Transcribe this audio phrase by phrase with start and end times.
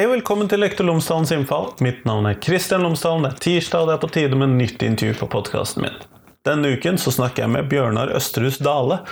[0.00, 1.66] Hei og velkommen til Lektor Lomsdalens innfall.
[1.84, 3.26] Mitt navn er Kristian Lomsdalen.
[3.26, 5.98] Det er tirsdag, og det er på tide med nytt intervju på podkasten min.
[6.48, 9.02] Denne uken så snakker jeg med Bjørnar Østerhus Dale.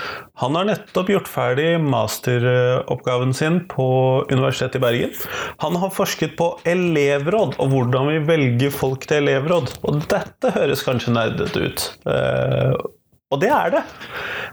[0.40, 3.90] Han har nettopp gjort ferdig masteroppgaven sin på
[4.32, 5.12] Universitetet i Bergen.
[5.60, 9.74] Han har forsket på elevråd og hvordan vi velger folk til elevråd.
[9.84, 11.88] Og dette høres kanskje nerdete ut.
[13.28, 13.82] Og det er det.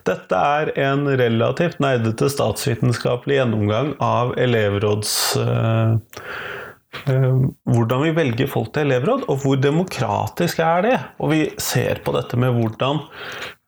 [0.05, 5.95] Dette er en relativt nerdete statsvitenskapelig gjennomgang av elevråds øh,
[7.07, 10.97] øh, Hvordan vi velger folk til elevråd, og hvor demokratisk er det?
[11.23, 12.99] Og vi ser på dette med hvordan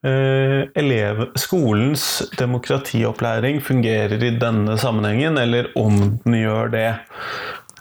[0.03, 6.89] øh, elev, skolens demokratiopplæring fungerer i denne sammenhengen, eller om den gjør det.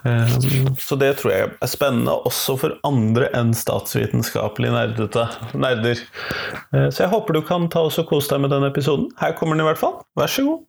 [0.07, 5.99] Ehm, så det tror jeg er spennende også for andre enn statsvitenskapelig nerdete nerder.
[6.71, 9.09] Eh, så jeg håper du kan ta oss og kose deg med denne episoden.
[9.19, 9.99] Her kommer den i hvert fall.
[10.19, 10.63] Vær så god.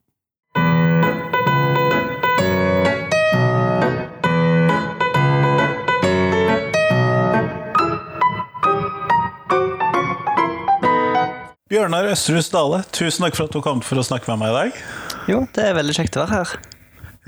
[11.69, 14.57] Bjørnar Østerhus Dale, tusen takk for at du kom for å snakke med meg i
[14.57, 14.83] dag.
[15.29, 16.78] Jo, det er veldig kjekt å være her.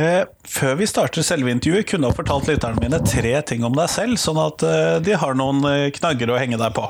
[0.00, 3.74] Eh, før vi starter selve intervjuet, kunne du ha fortalt lytterne mine tre ting om
[3.76, 6.86] deg selv, sånn at eh, de har noen eh, knagger å henge deg på.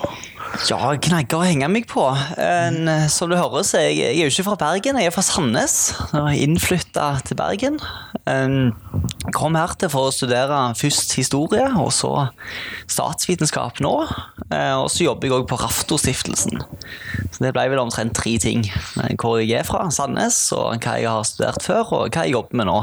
[0.68, 2.04] Ja, knagger å henge meg på.
[2.38, 5.14] En, som du hører, så er jeg, jeg er jo ikke fra Bergen, jeg er
[5.14, 5.76] fra Sandnes.
[6.14, 7.78] Innflytta til Bergen.
[8.30, 8.72] En,
[9.36, 12.12] kom her til for å studere først historie, og så
[12.90, 13.94] statsvitenskap nå.
[14.50, 16.62] Og så jobber jeg òg på Rafto-stiftelsen.
[17.30, 18.64] Så det ble vel omtrent tre ting.
[19.20, 22.62] Hvor jeg er fra, Sandnes, og hva jeg har studert før, og hva jeg jobber
[22.62, 22.80] med nå.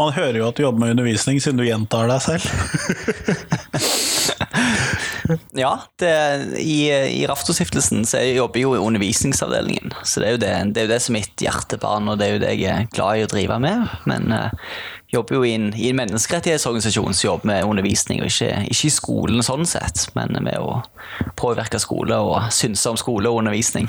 [0.00, 2.44] Man hører jo at du jobber med undervisning, siden du gjentar deg selv.
[5.60, 6.12] ja, det,
[6.62, 9.94] i, i Raftostiftelsen så jeg jobber jo i undervisningsavdelingen.
[10.04, 12.36] Så det er, det, det er jo det som er mitt hjertebarn, og det er
[12.36, 13.98] jo det jeg er glad i å drive med.
[14.10, 14.70] Men uh,
[15.08, 18.92] jobber jo i en, i en menneskerettighetsorganisasjon som jobber med undervisning, og ikke, ikke, i
[18.92, 20.82] skolen sånn sett, men med å
[21.38, 23.88] påvirke skole og synse om skole og undervisning.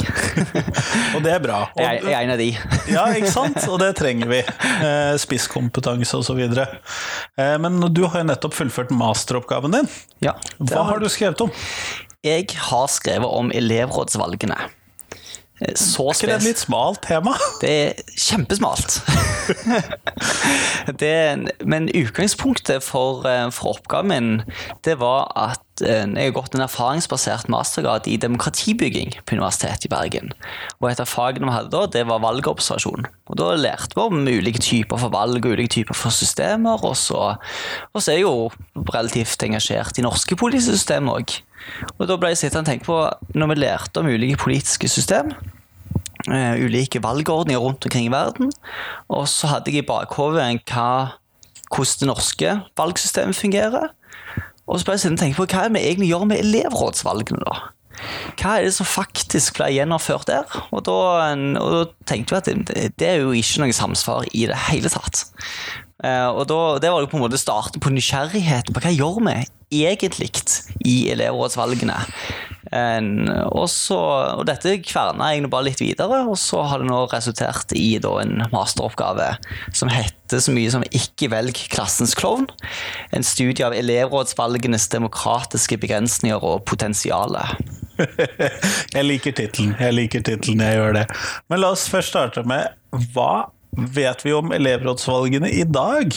[1.15, 1.61] og det er bra.
[1.73, 2.49] Og, jeg, jeg er en av de.
[2.95, 3.59] ja, ikke sant?
[3.67, 4.41] Og det trenger vi.
[4.87, 6.41] Eh, spisskompetanse osv.
[6.47, 9.91] Eh, men du har jo nettopp fullført masteroppgaven din.
[10.23, 10.37] Ja.
[10.59, 11.51] Hva har du skrevet om?
[12.23, 14.57] Jeg har skrevet om elevrådsvalgene.
[15.59, 15.99] Eh, spes.
[15.99, 17.35] er ikke det et litt smalt tema?
[17.61, 19.01] Det er kjempesmalt.
[21.01, 21.15] det,
[21.67, 24.29] men utgangspunktet for, eh, for, oppgaven min
[24.87, 29.91] det var at eh, jeg har gått en erfaringsbasert mastergrad i demokratibygging på Universitetet i
[29.91, 30.31] Bergen.
[30.79, 33.09] Og Et av fagene vi hadde da, det var valgobservasjon.
[33.27, 36.79] Og Da lærte vi om ulike typer for valg og ulike typer for systemer.
[36.87, 37.35] Og så,
[37.91, 38.49] og så er jeg jo
[38.95, 41.39] relativt engasjert i norske politiske systemer òg.
[41.97, 42.99] Og da ble jeg sittende og tenke på,
[43.35, 45.33] når vi lærte om ulike politiske system,
[46.29, 48.51] uh, ulike valgordninger rundt omkring i verden,
[49.09, 50.45] og så hadde jeg i bakhodet
[51.69, 53.91] hvordan det norske valgsystemet fungerer.
[54.69, 57.59] Og så ble jeg sittende og tenke på hva vi egentlig gjør med elevrådsvalgene, da?
[58.39, 60.47] Hva er det som faktisk ble gjennomført der?
[60.71, 60.95] Og da,
[61.59, 64.91] og da tenkte vi at det, det, er jo ikke noe samsvar i det hele
[64.93, 65.25] tatt.
[65.99, 69.19] Uh, og da, Det var jo på en måte starten på nysgjerrigheten på hva gjør
[69.25, 69.39] vi
[69.71, 70.31] egentlig
[70.85, 71.97] i elevrådsvalgene.
[72.69, 73.97] Og, så,
[74.37, 78.11] og dette kverna jeg bare litt videre, og så har det nå resultert i da,
[78.21, 79.31] en masteroppgave
[79.73, 82.49] som heter så mye som 'Ikke velg klassens klovn'.
[83.11, 87.57] En studie av elevrådsvalgenes demokratiske begrensninger og potensialet.
[88.95, 89.73] jeg liker tittelen.
[89.79, 91.07] Jeg liker tittelen, jeg gjør det.
[91.49, 92.69] Men la oss først starte med
[93.13, 96.13] hva vet vi om elevrådsvalgene i dag?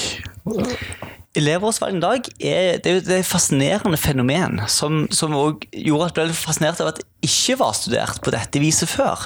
[1.38, 6.28] Elevrådsvalg i dag er, det er jo et fascinerende fenomen som, som gjorde at jeg
[6.28, 9.22] ble fascinert av at det ikke var studert på dette viset før.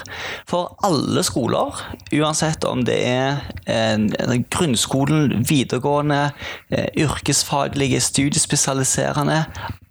[0.47, 1.81] For alle skoler,
[2.15, 6.21] uansett om det er eh, grunnskolen, videregående,
[6.71, 9.41] eh, yrkesfaglige, studiespesialiserende,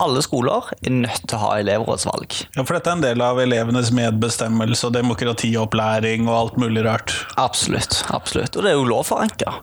[0.01, 2.41] alle skoler er nødt til å ha elevrådsvalg.
[2.57, 7.13] Ja, For dette er en del av elevenes medbestemmelse og demokratiopplæring og alt mulig rart?
[7.37, 8.05] Absolutt.
[8.09, 8.57] absolutt.
[8.57, 9.59] Og det er jo lovforankra.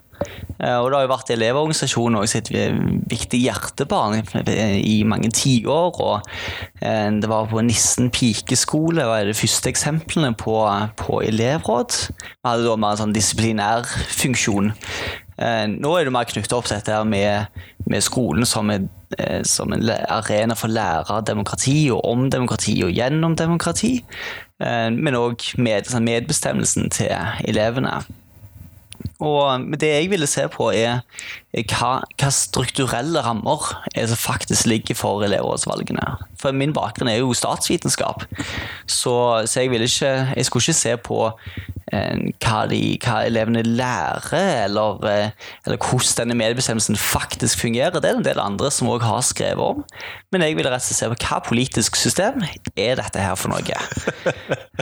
[0.59, 4.21] Eh, og det har jo vært Elevorganisasjonen og sitt viktige hjertebarn
[4.79, 5.99] i mange tiår.
[6.03, 6.29] Og
[6.83, 10.57] eh, det var på Nissen pikeskole var det første eksemplene på,
[10.99, 11.99] på elevråd.
[12.13, 14.73] Vi hadde da mer en sånn disiplinær funksjon.
[15.41, 18.89] Eh, nå er det mer knytta opp til dette med, med skolen som, en,
[19.47, 23.97] som en arena for lærerdemokrati og om demokrati og gjennom demokrati.
[24.63, 27.11] Men òg med, sånn medbestemmelsen til
[27.49, 27.97] elevene.
[29.23, 30.99] Og det jeg ville se på, er,
[31.71, 36.03] hva, hva, strukturelle rammer er som faktisk ligger for elevrådsvalgene.
[36.41, 38.25] For min bakgrunn er jo statsvitenskap,
[38.89, 39.15] så,
[39.47, 41.19] så jeg, ikke, jeg skulle ikke se på
[41.93, 48.01] eh, hva, de, hva, elevene lærer, eller, eh, eller, hvordan denne medbestemmelsen faktisk fungerer.
[48.01, 49.85] Det er en del andre som òg har skrevet om.
[50.33, 52.43] Men jeg ville rett og slett se på hva politisk system
[52.75, 53.61] er dette her for noe.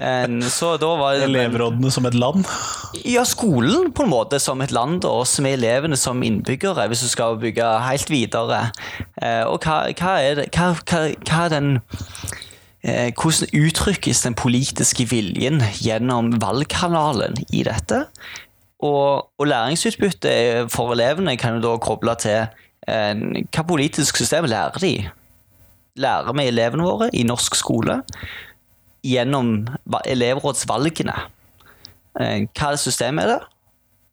[0.02, 2.48] En, så da var det, Elevrådene som et land?
[3.06, 7.04] Ja, skolen på en måte som et land, og oss med elevene som innbyggere, hvis
[7.04, 8.62] du skal bygge helt videre.
[9.22, 11.02] Eh, og hva, hva er det hva, hva,
[11.46, 11.72] er den
[12.86, 18.06] eh, Hvordan uttrykkes den politiske viljen gjennom valgkanalen i dette?
[18.82, 22.40] Og, og læringsutbytte for elevene kan jo da koble til
[22.88, 24.96] eh, hva politisk system lærer de?
[26.02, 28.02] Lærer vi elevene våre i norsk skole
[29.04, 29.68] gjennom
[30.06, 31.16] elevrådsvalgene?
[32.12, 33.51] Hva systemet er det?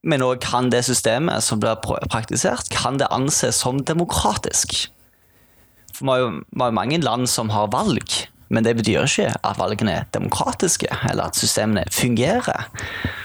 [0.06, 4.88] Men òg kan det systemet som blir praktisert, kan det anses som demokratisk?
[5.94, 8.06] For Vi har jo, vi har mange land som har valg,
[8.48, 12.68] men det betyr ikke at valgene er demokratiske, eller at systemene fungerer.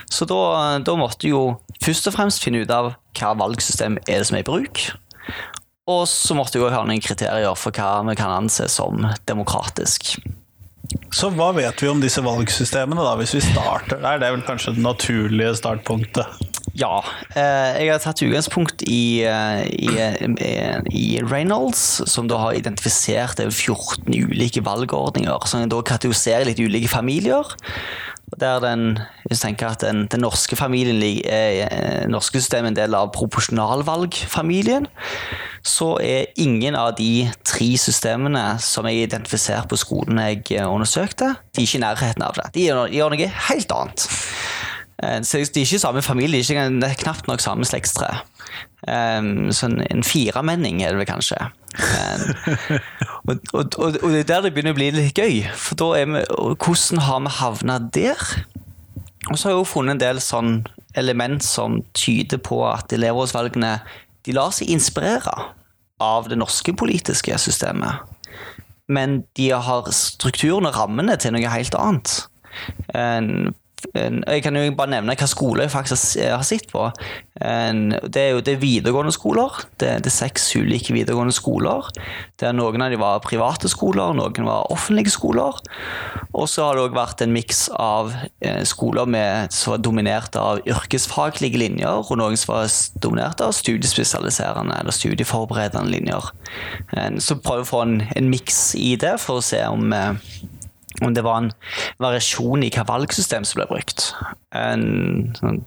[0.09, 4.27] Så da, da måtte jo først og fremst finne ut av hva valgsystem er det
[4.27, 4.87] som er i bruk.
[5.87, 10.15] Og så måtte vi ha noen kriterier for hva vi kan anse som demokratisk.
[11.13, 14.19] Så hva vet vi om disse valgsystemene, da, hvis vi starter der?
[14.19, 16.52] Det er vel kanskje det naturlige startpunktet?
[16.73, 17.03] Ja.
[17.37, 23.37] Eh, jeg har tatt utgangspunkt i, eh, i, eh, i, Reynolds, som da har identifisert
[23.37, 25.47] 14 ulike valgordninger.
[25.47, 27.45] Som da kategoriserer litt ulike familier.
[28.39, 28.97] Der den,
[29.29, 30.97] hvis du tenker at den, den norske familien
[31.29, 34.87] er norske systemet en del av proporsjonalvalgfamilien,
[35.61, 41.61] så er ingen av de tre systemene som jeg identifiserte på skolen jeg undersøkte, de
[41.61, 42.49] er ikke i nærheten av det.
[42.57, 44.09] De gjør noe helt annet.
[45.03, 48.09] Eh, så de er ikke samme familie, de er knapt nok samme slektstre.
[48.83, 51.39] Um, sånn en firamenning er det vel kanskje.
[51.73, 52.25] Um,
[53.31, 55.41] og, og, og, og, det er der det begynner å bli litt gøy.
[55.57, 58.23] For da er vi Hvordan har vi havna der?
[59.31, 60.55] Og så har jeg jo funnet en del sånn
[60.99, 63.77] element som tyder på at elevrådsvalgene
[64.23, 65.33] de lar seg inspirere
[66.03, 68.03] av det norske politiske systemet.
[68.91, 72.19] Men de har strukturen og rammene til noe helt annet.
[73.93, 76.87] Jeg kan jo bare nevne hva skole jeg faktisk har sett på.
[77.33, 79.63] Det er jo det er videregående skoler.
[79.75, 81.89] Det, det, er seks ulike videregående skoler.
[82.39, 85.59] Der noen av de var private skoler, noen var offentlige skoler.
[86.33, 88.13] Og så har det òg vært en miks av
[88.43, 92.71] eh, skoler med, som var dominert av yrkesfaglige linjer, og noen som var
[93.03, 96.31] dominert av studiespesialiserende eller studieforberedende linjer.
[97.23, 100.15] Så prøve å få en, en miks i det for å se om eh,
[101.01, 101.51] om det var en
[102.03, 104.11] variasjon i hva valgsystem som ble brukt.
[104.55, 105.63] En, sånn,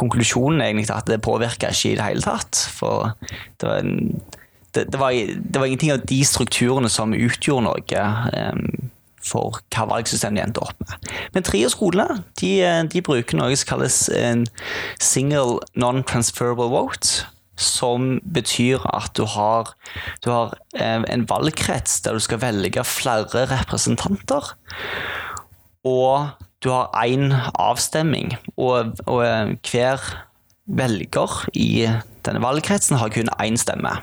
[0.00, 2.64] konklusjonen er egentlig at det påvirka ikke i det hele tatt.
[2.74, 3.12] For
[3.60, 4.22] det var, en,
[4.74, 8.08] det, det, var, det var, ingenting av de strukturene som utgjorde noe
[8.54, 8.90] um,
[9.24, 11.12] for hva valgsystemet de endte opp med.
[11.36, 12.56] Men tre av skolene de,
[12.92, 14.44] de bruker noe som kalles en
[15.00, 17.24] single non-transferable vote
[17.56, 19.74] som betyr at du har,
[20.24, 24.54] du har eh, en valgkrets der du skal velge flere representanter.
[25.84, 26.32] Og
[26.64, 30.02] du har én avstemning, og, og, eh, hver
[30.64, 31.84] velger i
[32.24, 33.98] denne valgkretsen har kun én stemme.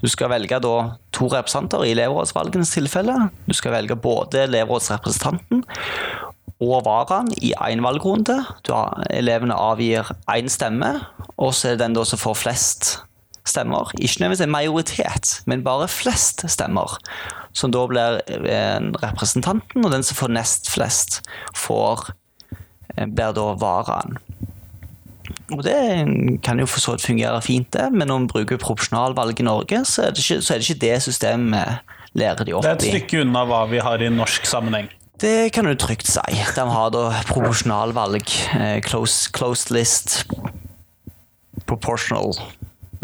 [0.00, 0.76] Du skal velge da
[1.12, 3.28] to representanter i elevrådsvalgenes tilfelle.
[3.44, 5.60] Du skal velge både elevrådsrepresentanten
[6.60, 8.44] og varaen i én valgrunde.
[9.10, 11.00] elevene avgir én stemme,
[11.38, 12.98] og så er det den som får flest
[13.44, 13.90] stemmer.
[13.98, 16.98] Ikke nødvendigvis en majoritet, men bare flest stemmer.
[17.52, 21.22] Som da blir eh, representanten, og den som får nest flest,
[21.56, 22.12] får,
[22.96, 24.18] eh, blir da varaen.
[25.50, 25.74] Og det
[26.44, 29.82] kan jo for så vidt fungere fint, det, men når vi bruker proporsjonalvalg i Norge,
[29.84, 31.80] så er, ikke, så er det ikke det systemet
[32.12, 32.68] vi lærer de opp i.
[32.68, 34.90] Det er et stykke unna hva vi har i norsk sammenheng.
[35.20, 36.36] Det kan du trygt si.
[36.56, 38.24] De har da proporsjonalvalg,
[38.56, 40.24] eh, close, closed list,
[41.68, 42.32] proportional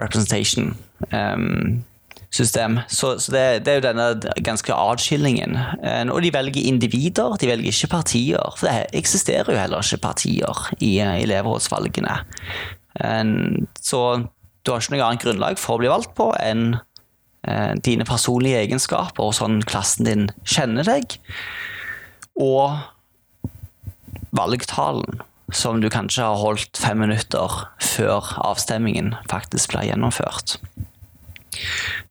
[0.00, 0.75] representation
[1.12, 1.85] um,
[2.30, 2.80] system.
[2.88, 4.06] Så, så det, det, er jo denne
[4.49, 5.58] ganske atskillingen.
[5.85, 8.56] Eh, og de velger individer, de velger ikke partier.
[8.56, 12.16] For det eksisterer jo heller ikke partier i elevrådsvalgene.
[13.76, 14.02] Så
[14.64, 16.78] du har ikke noe annet grunnlag for å bli valgt på enn
[17.44, 21.20] eh, dine personlige egenskaper og sånn klassen din kjenner deg
[22.37, 22.78] og
[24.37, 25.21] valgtalen,
[25.55, 30.59] som du kanskje har holdt fem minutter før avstemmingen faktisk ble gjennomført.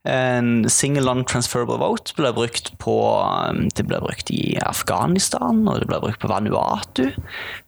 [0.05, 5.89] En single non-transferable vote ble brukt på um, Det ble brukt i Afghanistan, og det
[5.89, 7.12] ble brukt på Vanuatu.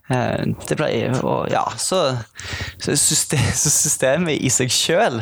[0.10, 0.90] Eh, Det ble,
[1.22, 2.18] og ja, så,
[2.82, 5.22] så, systemet i seg sjøl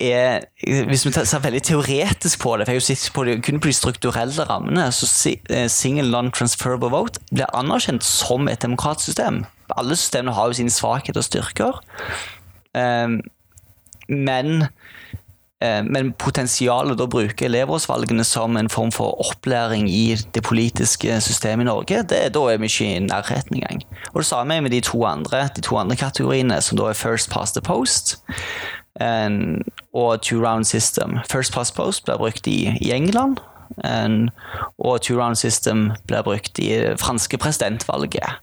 [0.00, 3.70] er, hvis vi ser veldig teoretisk på det, for jeg sett på det kun på
[3.70, 5.08] de strukturelle rammene, så
[5.50, 9.44] eh, single non-transferable vote blir anerkjent som et demokratisk system.
[9.76, 11.80] Alle systemene har jo sine svakheter og styrker.
[12.74, 13.20] Um,
[14.10, 14.66] men,
[15.62, 21.66] eh, men potensialet å bruke elevrådsvalgene som en form for opplæring i det politiske systemet
[21.66, 23.84] i Norge, det, da er vi ikke i nærheten engang.
[24.14, 26.98] Og det samme er med de to andre, de to andre kategoriene, som da er
[26.98, 28.18] first past the post
[29.00, 31.18] en- og two round system.
[31.30, 33.40] First pass post blir brukt i, i England,
[33.84, 34.30] en-
[34.78, 38.38] og two round system blir brukt i det franske presidentvalget.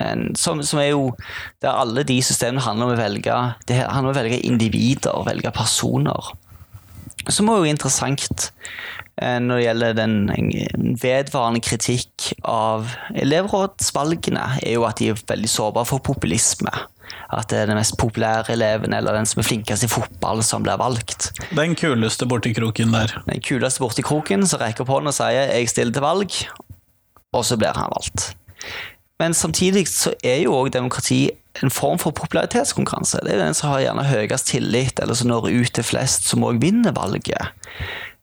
[0.00, 1.14] En, som, som er jo
[1.62, 5.50] Der alle de systemene handler om å velge Det handler om å velge individer, velge
[5.56, 6.34] personer.
[7.28, 8.50] Som er jo interessant
[9.20, 15.20] eh, når det gjelder den en vedvarende kritikk av elevrådsvalgene, er jo at de er
[15.28, 16.72] veldig sårbare for populisme.
[17.30, 20.64] At det er den mest populære eleven eller den som er flinkest i fotball, som
[20.66, 21.30] blir valgt.
[21.54, 23.14] Den kuleste borti kroken der.
[23.28, 26.48] Den kuleste borti kroken som rekker opp hånden og sier 'jeg stiller til valg',
[27.32, 28.34] og så blir han valgt.
[29.20, 31.30] Men samtidig så er jo òg demokrati
[31.62, 33.20] en form for popularitetskonkurranse.
[33.24, 36.44] Det er den som har gjerne høyest tillit, eller som når ut til flest, som
[36.46, 37.50] òg vinner valget.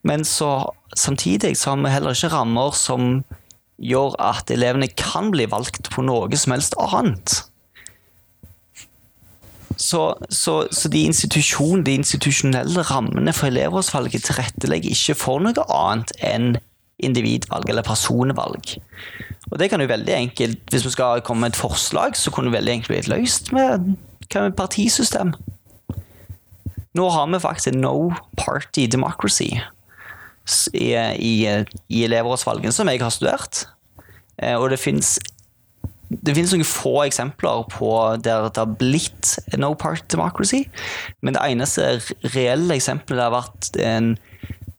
[0.03, 3.23] Men så samtidig så har vi heller ikke rammer som
[3.77, 7.43] gjør at elevene kan bli valgt på noe som helst annet.
[9.77, 16.13] Så, så, så de, institusjon, de institusjonelle rammene for elevrådsvalget tilrettelegger ikke for noe annet
[16.25, 16.55] enn
[16.97, 18.73] individvalg eller personvalg.
[19.51, 22.49] Og det kan jo veldig enkelt, Hvis vi skal komme med et forslag, så kunne
[22.49, 23.93] det veldig enkelt blitt løst med,
[24.33, 25.35] med partisystem.
[26.97, 29.51] Nå har vi faktisk no party democracy
[30.73, 31.33] i, i,
[31.89, 33.67] i elevrådsvalgene, som jeg har studert.
[34.41, 35.19] Eh, Og det fins
[36.09, 37.89] det finnes noen få eksempler på
[38.23, 40.63] der det har blitt no party democracy,
[41.21, 41.97] men det eneste
[42.35, 44.13] reelle eksempelet det har vært en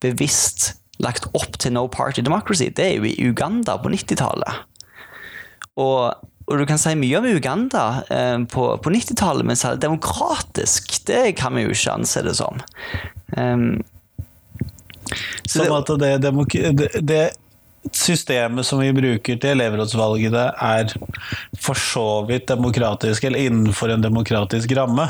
[0.00, 0.72] bevisst
[1.04, 4.64] lagt opp til no party democracy, det er jo i Uganda på 90-tallet.
[5.78, 6.16] Og,
[6.48, 11.36] og du kan si mye om Uganda eh, på, på 90-tallet, men er demokratisk, det
[11.38, 12.58] kan vi jo ikke anse det som.
[13.36, 13.84] Um,
[15.46, 16.32] så som det- at det,
[16.80, 17.22] det, det
[17.96, 20.92] systemet som vi bruker til elevrådsvalgene, er
[21.58, 25.08] for så vidt demokratisk, eller innenfor en demokratisk ramme.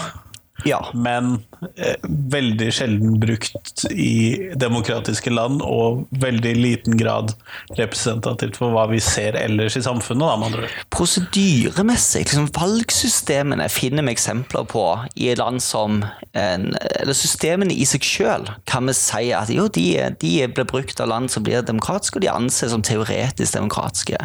[0.64, 0.80] Ja.
[0.94, 1.38] men
[1.76, 7.34] eh, veldig sjelden brukt i demokratiske land, og veldig liten grad
[7.78, 10.26] representativt for hva vi ser ellers i samfunnet.
[10.28, 14.84] Da, med andre prosedyremessig, liksom valgsystemene finner vi eksempler på
[15.14, 19.86] i land som en, Eller systemene i seg sjøl kan vi si at jo, de,
[20.20, 24.20] de ble brukt av land som blir demokratiske, og de anses som teoretisk demokratiske.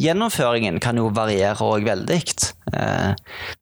[0.00, 2.22] Gjennomføringen kan jo variere òg veldig.
[2.72, 3.10] Eh,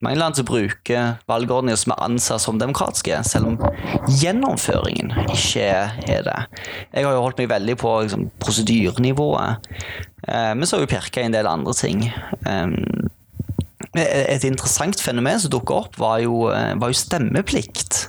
[0.00, 3.56] mange land som bruker valgordninger som er ansett som demokratiske, selv om
[4.20, 5.64] gjennomføringen ikke
[6.06, 6.36] er det.
[6.94, 9.66] Jeg har jo holdt meg veldig på liksom, prosedyrenivået,
[10.28, 12.06] eh, men så har jeg jo pirka i en del andre ting.
[12.46, 13.08] Um,
[13.98, 18.08] et interessant fenomen som dukka opp, var jo, eh, var jo stemmeplikt.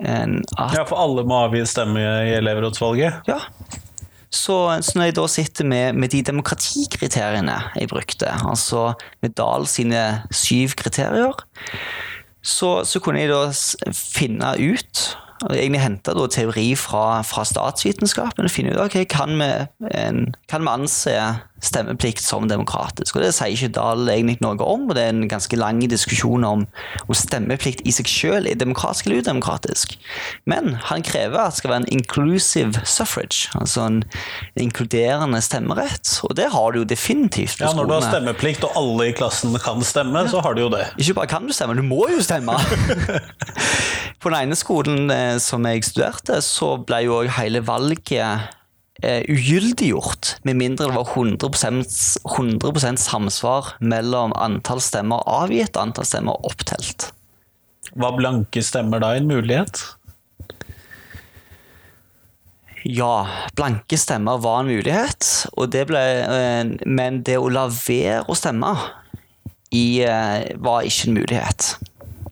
[0.00, 3.26] En- At, Ja, for alle må avgi stemme i elevrådsvalget.
[3.26, 3.40] ja.
[4.30, 4.56] Så,
[4.94, 8.92] når jeg da sitter med, med de demokratikriteriene jeg brukte, altså
[9.24, 11.32] med Dahl sine syv kriterier,
[12.44, 13.48] så, så kunne jeg da
[13.96, 15.06] finne ut
[15.46, 19.50] og egentlig hente teori fra, fra statsvitenskapen og finne ut ok, kan vi,
[19.94, 21.14] en, kan vi anse
[21.64, 23.16] stemmeplikt som demokratisk.
[23.16, 26.44] Og Det sier ikke Dahl egentlig noe om, og det er en ganske lang diskusjon
[26.46, 26.66] om
[27.08, 29.94] om stemmeplikt i seg selv er demokratisk eller udemokratisk.
[30.50, 34.00] Men han krever at det skal være en inclusive suffrage, altså en
[34.58, 36.18] inkluderende stemmerett.
[36.28, 39.56] Og det har du jo definitivt Ja, Når du har stemmeplikt og alle i klassen
[39.62, 40.86] kan stemme, så har du jo det.
[40.98, 42.54] Ikke bare kan du stemme, du må jo stemme!
[44.22, 48.48] På den ene skolen eh, som jeg studerte, så ble jo òg hele valget
[49.02, 56.08] eh, ugyldiggjort, med mindre det var 100%, 100% samsvar mellom antall stemmer avgitt og antall
[56.08, 57.10] stemmer opptelt.
[57.98, 59.80] Var blanke stemmer da en mulighet?
[62.86, 63.26] Ja,
[63.58, 65.26] blanke stemmer var en mulighet,
[65.58, 68.76] og det ble, eh, men det å la være å stemme
[69.74, 71.76] i, eh, var ikke en mulighet.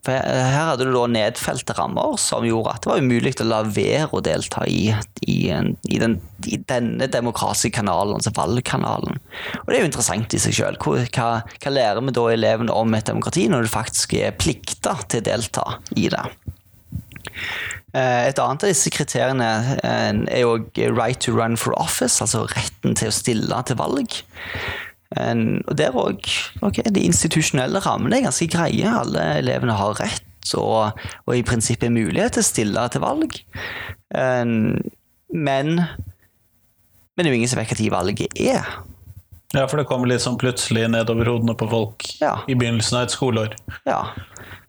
[0.06, 3.62] For her hadde du da nedfelte rammer som gjorde at det var umulig å la
[3.66, 4.94] være å delta i,
[5.26, 6.16] i, en, i, den,
[6.46, 9.18] i denne demokratiske kanalen, altså valgkanalen.
[9.62, 10.78] Og det er jo interessant i seg sjøl.
[10.82, 15.22] Hva, hva lærer vi da elevene om et demokrati når du faktisk er plikta til
[15.22, 15.66] å delta
[15.98, 16.24] i det?
[17.96, 19.48] Eh, Et annet av disse kriteriene
[19.82, 20.56] eh, er jo
[20.94, 24.20] right to run for office, altså retten til å stille til valg.
[25.16, 26.26] En- Og der òg
[26.66, 28.86] okay, De institusjonelle rammene er ganske greie.
[28.90, 33.38] Alle elevene har rett og, og i prinsippet mulighet til å stille til valg.
[35.32, 35.76] En- Men
[37.16, 38.66] men det er jo ingen som vet hva valget er.
[39.54, 42.42] Ja, for det kommer litt sånn plutselig nedover hodene på folk Ja.
[42.46, 43.54] i begynnelsen av et skoleår.
[43.86, 44.02] Ja,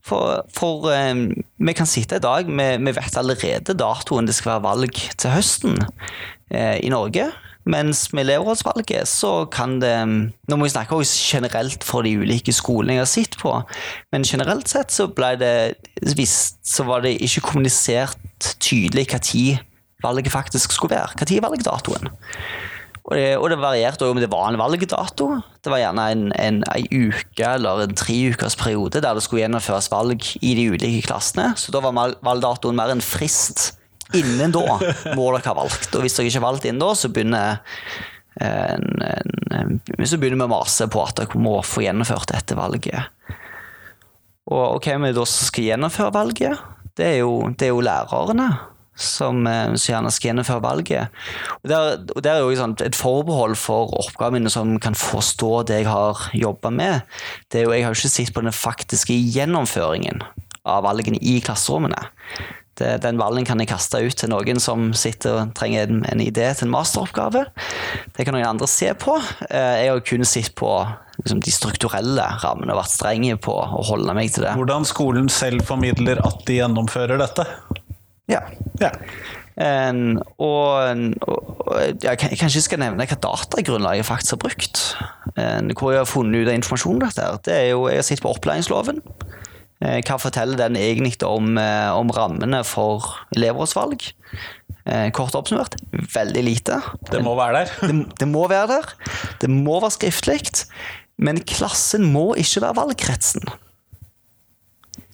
[0.01, 4.53] for, for um, vi kan sitte i dag, vi, vi vet allerede datoen det skal
[4.53, 5.75] være valg til høsten
[6.51, 7.33] eh, i Norge.
[7.67, 9.91] Mens med elevrådsvalget så kan det
[10.47, 13.51] Nå må vi snakke også generelt for de ulike skolene jeg har sett på,
[14.13, 15.51] men generelt sett så ble det
[16.15, 18.15] visst Så var det ikke kommunisert
[18.63, 19.57] tydelig hva tid
[20.03, 21.15] valget faktisk skulle være.
[21.17, 22.11] Når er valgdatoen?
[23.07, 25.29] Og det, og det varierte også om det var en valgdato.
[25.63, 29.87] Det var gjerne en, en, en uke eller en treukers periode der det skulle gjennomføres
[29.93, 31.53] valg i de ulike klassene.
[31.55, 33.71] Så da var valgdatoen mer en frist.
[34.15, 34.65] Innen da
[35.15, 35.95] må dere ha valgt.
[35.95, 37.63] Og hvis dere ikke har valgt innen da, så begynner
[38.43, 42.59] en, en, en, så begynner vi å mase på at dere må få gjennomført dette
[42.59, 43.07] valget.
[44.47, 46.67] Og, hvem er det da som skal gjennomføre valget?
[46.97, 48.51] Det er jo, det er jo lærerne
[48.97, 51.21] som, så som gjerne skal gjennomføre valget.
[51.61, 55.81] Og der, og der er jo sånn, et forbehold for oppgavene som kan forstå det
[55.81, 57.17] jeg har jobba med.
[57.51, 60.23] Det er jo, Jeg har jo ikke sett på den faktiske gjennomføringen
[60.67, 62.09] av valgene i klasserommene.
[62.77, 66.21] Det, den ballen kan jeg kaste ut til noen som sitter og trenger en, en
[66.21, 67.47] idé til en masteroppgave.
[68.13, 69.15] Det kan noen andre se på.
[69.49, 70.69] Eh, Jeg har kun sett på
[71.23, 74.53] liksom, de strukturelle rammene og vært strenge på å holde meg til det.
[74.59, 77.47] Hvordan skolen selv formidler at de gjennomfører dette.
[78.31, 78.43] Ja.
[78.81, 78.91] Ja.
[79.57, 81.71] En, og, og,
[82.03, 84.83] jeg kanskje skal nevne hva datagrunnlaget faktisk har brukt.
[85.39, 87.23] En, hvor jeg har funnet ut av informasjonen dette.
[87.25, 87.39] her.
[87.45, 89.01] Det er jo, Jeg har sett på opplæringsloven.
[89.77, 93.05] Eh, Hva forteller den egentlig om, eh, om rammene for
[93.35, 94.11] elevrådsvalg?
[94.87, 96.81] Eh, Kort oppsummert veldig lite.
[97.11, 97.73] Det må være der.
[97.87, 98.93] Det, det må være der.
[99.41, 100.41] Det må være skriftlig.
[101.17, 103.45] Men klassen må ikke være valgkretsen.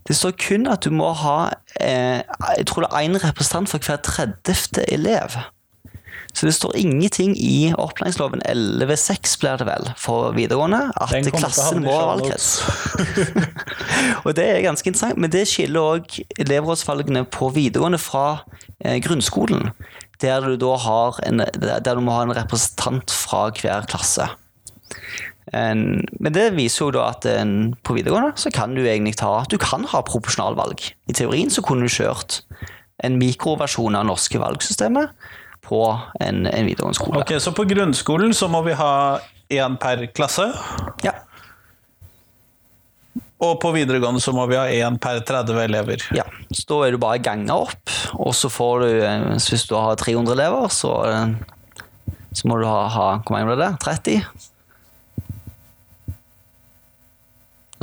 [0.08, 1.38] Det står kun at du må ha
[1.80, 2.22] eh,
[2.58, 4.84] jeg tror det er én representant for hver 30.
[4.92, 5.38] elev.
[6.34, 11.94] Så det står ingenting i opplæringsloven 11.6 blir det vel for videregående at klassen må
[11.94, 12.64] ha valgkrets.
[14.26, 18.26] og det er ganske interessant, men det skiller òg elevrådsvalgene på videregående fra
[18.82, 19.70] eh, grunnskolen.
[20.24, 24.26] Der du har en, der du må ha en representant fra hver klasse.
[25.52, 29.44] En, men det viser jo da at en, på videregående så kan du egentlig ta
[29.52, 30.86] Du kan ha proporsjonalvalg.
[31.12, 32.42] I teorien så kunne du kjørt
[33.04, 35.12] en mikroversjon av norske valgsystemet
[35.68, 35.82] på
[36.24, 37.20] en, en videregående skole.
[37.24, 39.20] Ok, Så på grunnskolen så må vi ha
[39.52, 40.48] én per klasse.
[41.04, 41.18] Ja.
[43.44, 46.04] Og på videregående så må vi ha én per 30 elever.
[46.16, 46.24] ja.
[46.54, 49.98] Så da er du bare ganga opp, og så får du eh, Hvis du har
[50.00, 53.72] 300 elever, så, eh, så må du ha, ha Hvor mange ble det?
[53.84, 54.22] 30?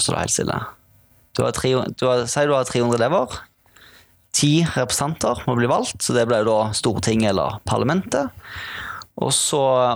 [0.01, 0.57] Og så helt stille.
[1.37, 3.37] Du har, tre, du har, si du har 300 elever.
[4.33, 8.33] Ti representanter må bli valgt, så det blir da Stortinget eller parlamentet.
[9.21, 9.35] Og,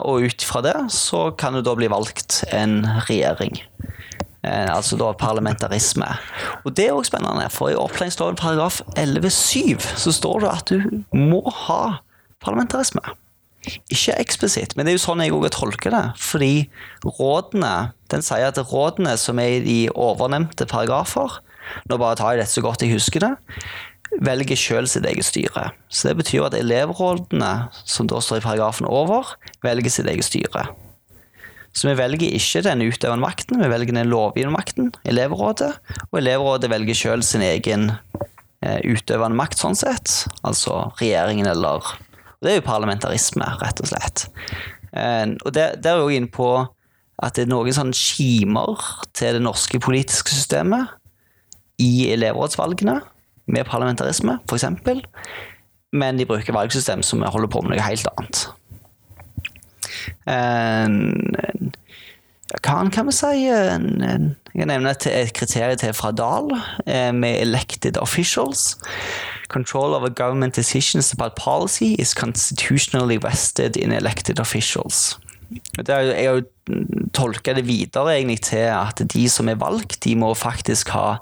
[0.04, 3.56] og ut fra det så kan det da bli valgt en regjering.
[4.44, 6.10] Eh, altså da parlamentarisme.
[6.66, 11.16] Og det er også spennende, for i opplæringsloven paragraf 11-7 så står det at du
[11.16, 11.82] må ha
[12.44, 13.00] parlamentarisme.
[13.64, 16.04] Ikke eksplisitt, men det er jo sånn jeg òg tolker det.
[16.20, 16.68] Fordi
[17.04, 21.40] rådene den sier at rådene som er i de overnevnte paragrafer
[21.88, 23.30] Nå bare tar jeg dette så godt jeg husker det.
[24.24, 25.70] Velger selv sitt eget styre.
[25.88, 29.32] Så det betyr at elevrådene, som da står i paragrafen over,
[29.64, 30.66] velger sitt eget styre.
[31.74, 35.72] Så vi velger ikke den utøvende makten, vi velger den lovgivende makten, elevrådet.
[36.12, 37.88] Og elevrådet velger selv sin egen
[38.62, 40.20] eh, utøvende makt, sånn sett.
[40.46, 41.96] Altså regjeringen eller
[42.44, 44.26] og Det er jo parlamentarisme, rett og slett.
[44.92, 46.50] Eh, og det, det er jo inne på
[47.24, 48.82] at det er noen sånne kimer
[49.16, 50.92] til det norske politiske systemet
[51.80, 53.00] i elevrådsvalgene,
[53.46, 54.64] med parlamentarisme, f.eks.
[55.92, 58.44] Men de bruker valgsystem som holder på med noe helt annet.
[60.24, 60.88] Ja,
[62.62, 63.46] hva kan vi si?
[63.48, 63.80] Jeg
[64.54, 66.52] kan nevne et kriterium til fra Dahl,
[66.86, 68.76] eh, med elected officials.
[69.48, 75.18] Control over government decisions about policy is constitutionally vested in elected officials.
[75.76, 76.42] Det er, jo- jeg
[77.12, 81.18] tolka det videre egentlig til at de som er valgt, de må faktisk ha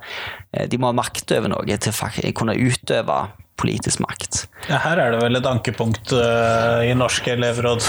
[0.54, 4.46] eh, De må ha makt over noe til å kunne utøve politisk makt.
[4.70, 7.80] Ja, her er det vel et ankepunkt uh, i norske elevråd.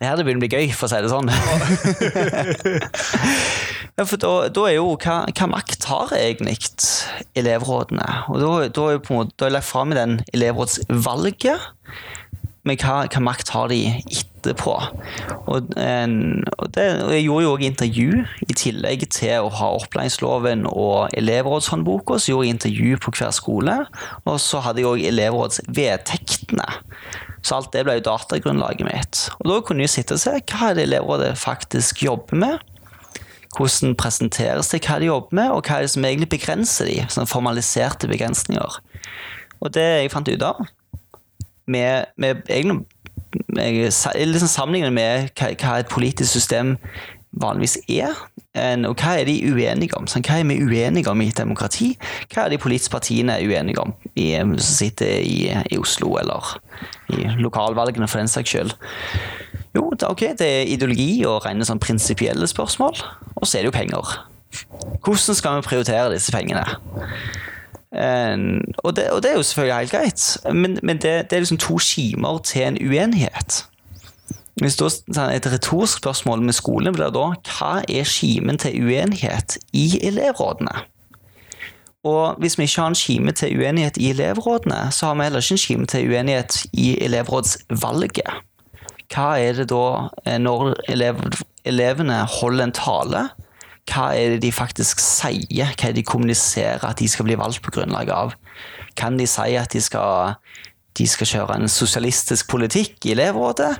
[0.00, 1.30] Det her det begynner å bli gøy, for å si det sånn.
[4.00, 6.54] Ja, for da, da er jo hva, hva makt har egentlig
[7.36, 8.06] elevrådene?
[8.32, 10.14] Og da, da er jo på en måte, da er jeg lagt fram i den
[10.32, 11.66] elevrådsvalget,
[12.64, 14.78] men hva, hva makt har de etterpå?
[15.52, 16.14] Og, en,
[16.54, 21.12] og, det, og jeg gjorde jo også intervju, i tillegg til å ha opplæringsloven og
[21.20, 23.76] elevrådshåndboka, så gjorde jeg intervju på hver skole,
[24.24, 26.70] og så hadde jeg òg elevrådsvedtektene.
[27.44, 29.26] Så alt det ble jo datagrunnlaget mitt.
[29.42, 32.69] Og da kunne jeg sitte og se hva er det elevrådet faktisk jobber med.
[33.56, 37.00] Hvordan presenteres det hva de jobber med, og hva er det som egentlig begrenser de,
[37.10, 38.78] sånne formaliserte begrensninger.
[39.60, 40.60] Og det jeg fant ut av,
[41.70, 42.86] med, med egentlig
[43.50, 46.76] liksom sammenlignet med hva, hva et politisk system
[47.32, 48.16] vanligvis er,
[48.88, 50.08] og hva er de uenige om?
[50.10, 51.92] Sånn, hva er vi uenige om i et demokrati?
[52.32, 56.56] Hva er de politiske partiene uenige om i, som sitter i, i Oslo, eller
[57.14, 58.74] i lokalvalgene for den saks skyld?
[59.76, 62.98] Jo, det, okay, det er ideologi og rene sånn prinsipielle spørsmål.
[63.36, 64.16] Og så er det jo penger.
[65.04, 66.66] Hvordan skal vi prioritere disse pengene?
[67.90, 71.58] og, det, og, det, er jo selvfølgelig helt greit, men, men det, det, er liksom
[71.58, 73.64] to skimer til en uenighet.
[74.60, 79.56] Hvis da, sånn, Et retorisk spørsmål med skolen blir da hva er skimen til uenighet
[79.72, 80.84] i elevrådene?
[82.04, 85.44] Og hvis vi ikke har en kime til uenighet i elevrådene, så har vi heller
[85.44, 88.30] ikke en kime til uenighet i elevrådsvalget
[89.10, 91.22] hva er det da eh, når elev,
[91.66, 93.22] elevene holder en tale?
[93.90, 95.72] Hva er det de faktisk sier?
[95.74, 98.36] Hva er det de kommuniserer at de skal bli valgt på grunnlag av?
[98.98, 100.36] Kan de si at de skal,
[100.98, 103.72] de skal kjøre en sosialistisk politikk i elevrådet?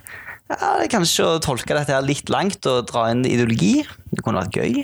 [0.51, 3.85] Ja, det er kanskje å tolke dette her litt langt og dra inn ideologi.
[4.11, 4.81] Det kunne vært gøy.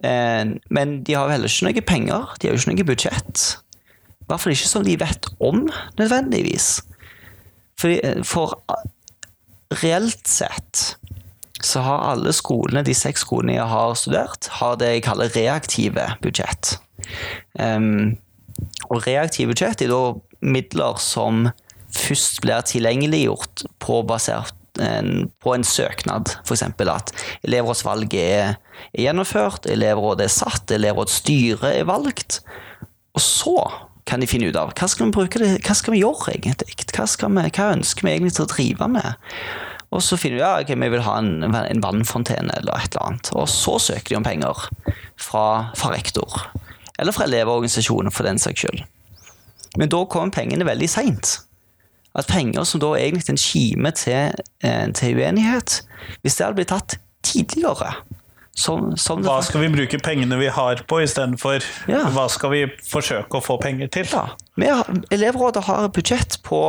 [0.00, 2.30] Eh, men de har jo heller ikke noe penger.
[2.38, 3.42] De har jo ikke noe budsjett.
[4.24, 5.66] I hvert fall ikke som de vet om,
[6.00, 6.70] nødvendigvis.
[7.84, 8.56] Eh, for
[9.82, 10.94] reelt sett
[11.64, 16.04] så har alle skolene, de seks skolene jeg har studert, har det jeg kaller reaktive
[16.22, 16.76] budsjett.
[17.58, 18.14] Um,
[18.88, 20.02] og reaktive budsjett er da
[20.38, 21.48] midler som
[21.94, 26.34] først blir tilgjengeliggjort på basert en, på en søknad.
[26.44, 26.64] F.eks.
[26.64, 27.12] at
[27.46, 28.56] elevrådsvalget er,
[28.96, 32.40] gjennomført, elevrådet er satt, elevrådsstyret er valgt.
[33.16, 33.56] Og så
[34.08, 36.76] kan de finne ut av hva skal vi bruke det, hva skal vi gjøre egentlig?
[36.94, 39.26] Hva, vi, hva ønsker vi egentlig til å drive med?
[39.88, 43.06] Og så finner vi ja, okay, vi vil ha en, en vannfontene eller et eller
[43.06, 43.32] annet.
[43.32, 44.68] Og så søker de om penger
[45.16, 45.44] fra,
[45.78, 46.42] fra rektor.
[47.00, 48.84] Eller fra elevorganisasjonen, for den saks skyld.
[49.80, 51.38] Men da kommer pengene veldig seint.
[52.16, 55.82] At penger som da egentlig er en kime til, eh, til uenighet
[56.22, 57.92] Hvis det hadde blitt tatt tidligere,
[58.58, 62.04] som, som hva skal vi bruke pengene vi har på, istedenfor ja.
[62.14, 64.08] hva skal vi forsøke å få penger til?
[64.58, 64.80] Ja.
[65.14, 66.60] elevrådet har et budsjett på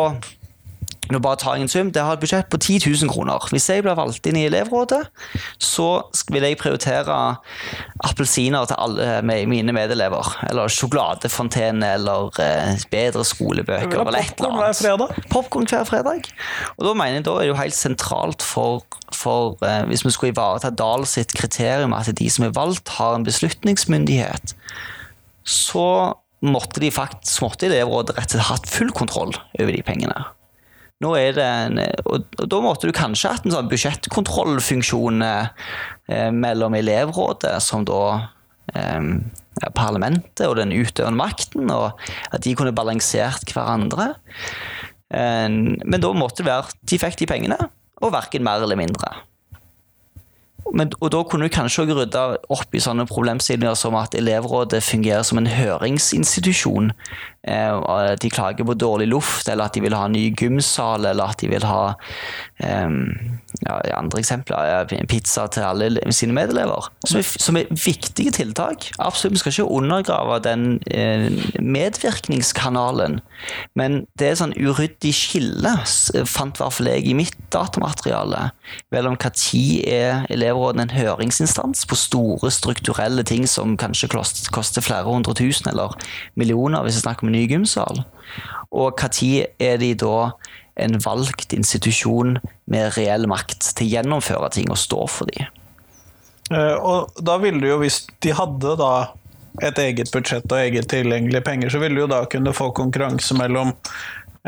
[1.10, 3.48] nå bare tar jeg en sum, Det har et budsjett på 10 000 kroner.
[3.50, 5.02] Hvis jeg blir valgt inn i elevrådet,
[5.58, 5.88] så
[6.30, 7.18] vil jeg prioritere
[8.06, 10.30] appelsiner til alle mine medelever.
[10.50, 14.06] Eller sjokoladefontene, eller eh, bedre skolebøker.
[14.06, 15.20] Eller et eller annet.
[15.34, 16.30] Popkorn hver fredag.
[16.78, 20.14] Og da mener jeg da er det jo helt sentralt for, for eh, Hvis vi
[20.14, 24.54] skulle ivareta Dahl sitt kriterium, at de som er valgt, har en beslutningsmyndighet,
[25.44, 26.14] så
[26.46, 30.28] måtte de faktisk måtte elevrådet rett og slett hatt full kontroll over de pengene.
[31.04, 31.80] Nå er det en,
[32.12, 38.02] og, Da måtte du kanskje hatt en sånn budsjettkontrollfunksjon eh, mellom elevrådet, som da
[38.76, 39.08] eh,
[39.76, 44.12] parlamentet og den utøvende makten, og at de kunne balansert hverandre.
[45.16, 47.60] Eh, men da måtte det være De fikk de pengene,
[48.04, 49.16] og verken mer eller mindre.
[50.76, 54.82] Men, og da kunne du kanskje òg rydde opp i sånne problemstillinger som at elevrådet
[54.86, 56.92] fungerer som en høringsinstitusjon.
[57.48, 61.40] Eh, de klager på dårlig luft, eller at de vil ha ny gymsal, eller at
[61.40, 61.94] de vil ha
[62.60, 62.98] um,
[63.64, 66.90] ja, andre eksempler, pizza til alle sine medelever.
[67.08, 68.90] Som er, som er, viktige tiltak.
[69.00, 71.30] Absolutt, Vi skal ikke undergrave den eh,
[71.62, 73.22] medvirkningskanalen.
[73.80, 75.72] Men det er sånn uryddig skille,
[76.28, 78.50] fant i hvert fall jeg i mitt datamateriale,
[78.92, 85.34] mellom når er elevrådene en høringsinstans på store strukturelle ting som kanskje koster flere hundre
[85.38, 85.96] tusen eller
[86.40, 88.04] millioner, hvis vi snakker om en ny gymsal.
[88.70, 90.32] Og når er de da
[90.80, 92.38] en valgt institusjon
[92.72, 95.50] med reell makt til å gjennomføre ting og stå for dem?
[96.50, 98.94] Eh, og da ville jo, hvis de hadde da
[99.66, 103.36] et eget budsjett og eget tilgjengelige penger, så ville du jo da kunne få konkurranse
[103.38, 103.74] mellom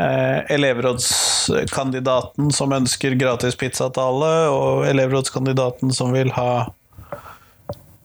[0.00, 6.52] eh, elevrådskandidaten som ønsker gratis pizza til alle, og elevrådskandidaten som vil ha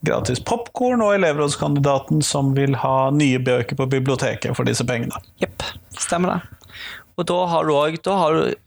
[0.06, 5.18] gratis popkorn, og elevrådskandidaten som vil ha nye bøker på biblioteket for disse pengene.
[5.42, 5.66] Jepp,
[5.98, 6.76] stemmer det.
[7.18, 8.16] Og da har du òg da,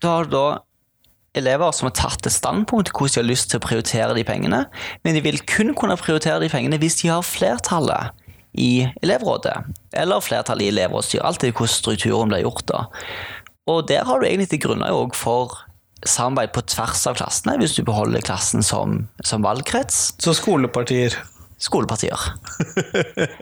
[0.02, 0.46] da, har du da
[1.38, 4.26] elever som har tatt et standpunkt til hvordan de har lyst til å prioritere de
[4.26, 4.64] pengene,
[5.06, 8.16] men de vil kun kunne prioritere de pengene hvis de har flertallet
[8.58, 9.54] i elevrådet,
[9.94, 12.66] eller flertallet i elevrådsstyret, alltid hvordan strukturen blir gjort.
[12.66, 12.80] da.
[13.70, 15.54] Og der har du egentlig til grunnlag for
[16.06, 20.14] samarbeid på tvers av klassene, hvis du beholder klassen som, som valgkrets.
[20.22, 21.16] Så skolepartier.
[21.60, 22.16] Skolepartier.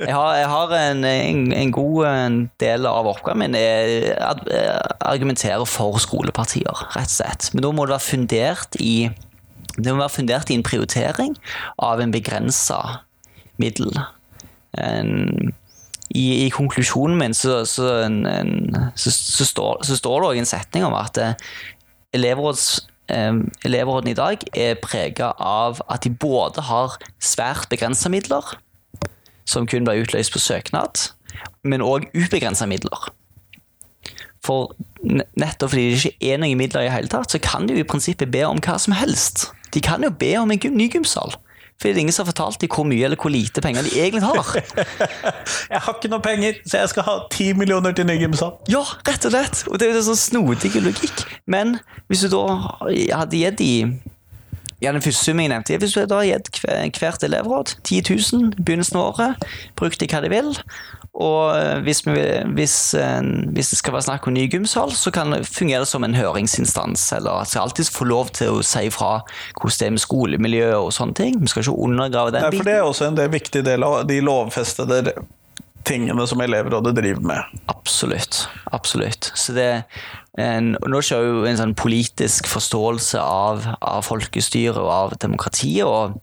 [0.02, 4.32] Jeg har, jeg har en, en, en, god del av oppgaven min er å
[5.06, 7.52] argumentere for skolepartier, rett og slett.
[7.54, 9.10] Men da må det være fundert i
[9.78, 11.36] det må være fundert i en prioritering
[11.86, 12.80] av en begrensa
[13.62, 13.92] middel.
[14.74, 15.52] En,
[16.08, 18.22] i, i, konklusjonen min så, så, en,
[18.98, 21.20] så, så står, står, det òg en setning om at
[22.16, 28.56] elevråds, eh, elevrådene i dag er prega av at de både har svært begrensa midler,
[29.48, 31.10] som kun ble utløst på søknad,
[31.62, 33.10] men òg ubegrensa midler.
[34.44, 34.74] For
[35.38, 37.88] nettopp fordi det ikke er noen midler i hele tatt, så kan de jo i
[37.88, 39.48] prinsippet be om hva som helst.
[39.74, 41.34] De kan jo be om en ny gymsal.
[41.78, 43.92] Fordi det er ingen som har fortalt dem hvor mye eller hvor lite penger de
[44.02, 44.48] egentlig har.
[45.72, 48.56] jeg har ikke noe penger, så jeg skal ha ti millioner til ny gymsal.
[48.66, 49.62] Ja, rett og slett.
[49.70, 51.22] Og det er jo sånn snodig logikk.
[51.46, 51.76] Men
[52.10, 52.42] hvis du da
[53.20, 53.72] hadde gitt de
[54.82, 58.52] ja, den første summen jeg nevnte, Hvis du da har gitt hvert elevråd 10 000
[58.58, 60.52] i begynnelsen av året, bruk de hva de vil,
[61.18, 62.22] og eh, hvis, vi,
[62.54, 63.22] hvis, eh,
[63.54, 67.08] hvis, det skal være snakk om ny gymsal, så kan det fungere som en høringsinstans.
[67.16, 69.16] Eller at skal alltid få lov til å si fra
[69.58, 71.40] hvordan det er med skolemiljø og sånne ting.
[71.42, 72.54] Vi skal ikke undergrave den biten.
[72.54, 75.02] Nei, for Det er også en del viktig del av de lovfestede
[75.86, 77.58] tingene som elevrådet driver med.
[77.70, 78.46] Absolutt.
[78.72, 79.30] Absolutt.
[79.38, 79.68] Så det,
[80.38, 85.86] en, nå skjer jo en sånn politisk forståelse av, av folkestyret og av demokratiet.
[85.86, 86.18] og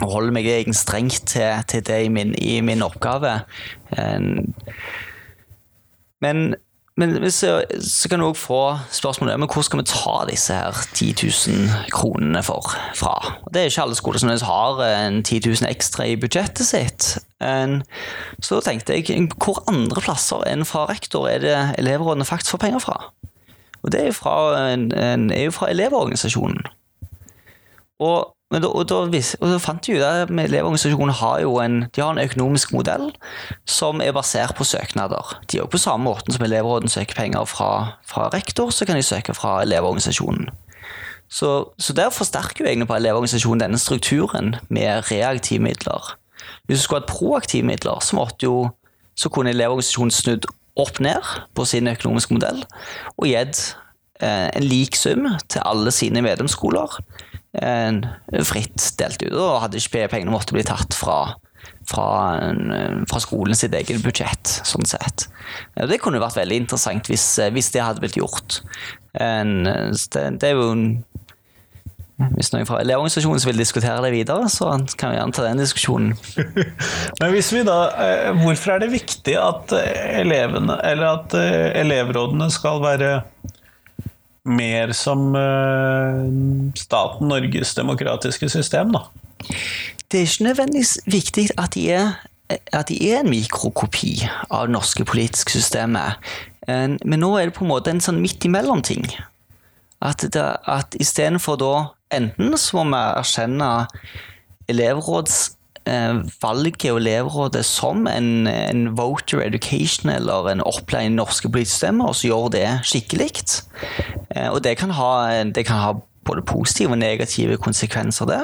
[0.00, 3.34] og holder meg egentlig strengt til, til det i min, i min oppgave.
[6.24, 6.54] Men,
[7.00, 8.60] men så, så, kan du òg få
[8.92, 13.14] spørsmålet men hvor skal vi ta disse her 10 000 kronene for, fra.
[13.48, 17.08] Det er ikke alle skoler som har en 10 000 ekstra i budsjettet sitt.
[17.40, 22.64] Så da tenkte jeg hvor andre plasser enn fra rektor er det elevrådene faktisk får
[22.66, 22.98] penger fra?
[23.80, 24.36] Og det er jo fra,
[24.68, 26.66] er jo fra Elevorganisasjonen.
[28.00, 32.10] Og da, og, da, og da fant vi ut at Elevorganisasjonen har jo en, har
[32.10, 33.12] en økonomisk modell
[33.62, 35.36] som er basert på søknader.
[35.46, 38.98] De er jo På samme måten som elevråden søker penger fra, fra rektor, så kan
[38.98, 40.50] de søke fra Elevorganisasjonen.
[41.30, 46.16] Så, så der forsterker jo egentlig på Elevorganisasjonen denne strukturen med reaktive midler.
[46.66, 48.70] Hvis du skulle hatt proaktive midler, så, jo,
[49.14, 51.22] så kunne Elevorganisasjonen snudd opp ned
[51.54, 52.64] på sin økonomiske modell
[53.16, 53.76] og gitt
[54.22, 56.98] eh, en lik sum til alle sine medlemsskoler
[57.50, 61.34] fritt delt ut, og hadde ikke pengene måtte bli tatt fra,
[61.90, 62.06] fra,
[63.10, 65.26] fra skolen sitt eget budsjett, sånn sett.
[65.74, 68.60] Det kunne vært veldig interessant hvis, hvis det hadde blitt gjort.
[69.10, 70.70] Det, det er jo
[72.36, 76.10] hvis noen fra Elevorganisasjonen vil diskutere det videre, så kan vi gjerne ta den diskusjonen.
[77.20, 82.50] Men hvis vi da, eh, Hvorfor er det viktig at elevene, eller at eh, elevrådene
[82.52, 83.12] skal være
[84.48, 89.06] mer som uh, staten Norges demokratiske system, da.
[90.10, 92.12] Det er ikke nødvendigvis viktig at de er,
[92.48, 94.16] at de er en mikrokopi
[94.50, 96.18] av det norske politiske systemet.
[96.66, 99.06] Men nå er det på en måte en sånn midt imellom-ting.
[100.02, 101.72] At, det, at istedenfor da
[102.10, 103.68] Enten så må vi erkjenne
[104.70, 105.59] elevråds Eh,
[106.42, 112.14] valget og elevrådet som en, en, voter education eller en opplæring i norske politiske og
[112.14, 113.30] så gjør det skikkelig.
[114.36, 115.92] Eh, og det kan, ha, det kan ha
[116.24, 118.42] både positive og negative konsekvenser, det.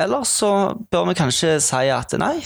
[0.00, 2.42] Eller så bør vi kanskje si at nei,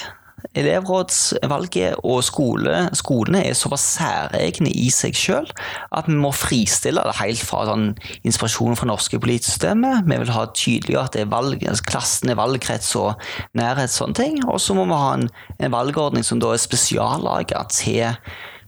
[0.54, 5.52] elevrådsvalget og skole, skolene er såpass særegne i seg selv
[5.96, 7.88] at vi må fristille det helt fra sånn
[8.26, 10.06] inspirasjon fra norske politisystemet.
[10.08, 13.16] Vi vil ha tydelig at det er valg, altså klassen er valgkrets og
[13.58, 14.38] nærhet, sånne ting.
[14.46, 15.28] Og så må vi ha en,
[15.58, 18.16] en valgordning som da er spesiallaga til,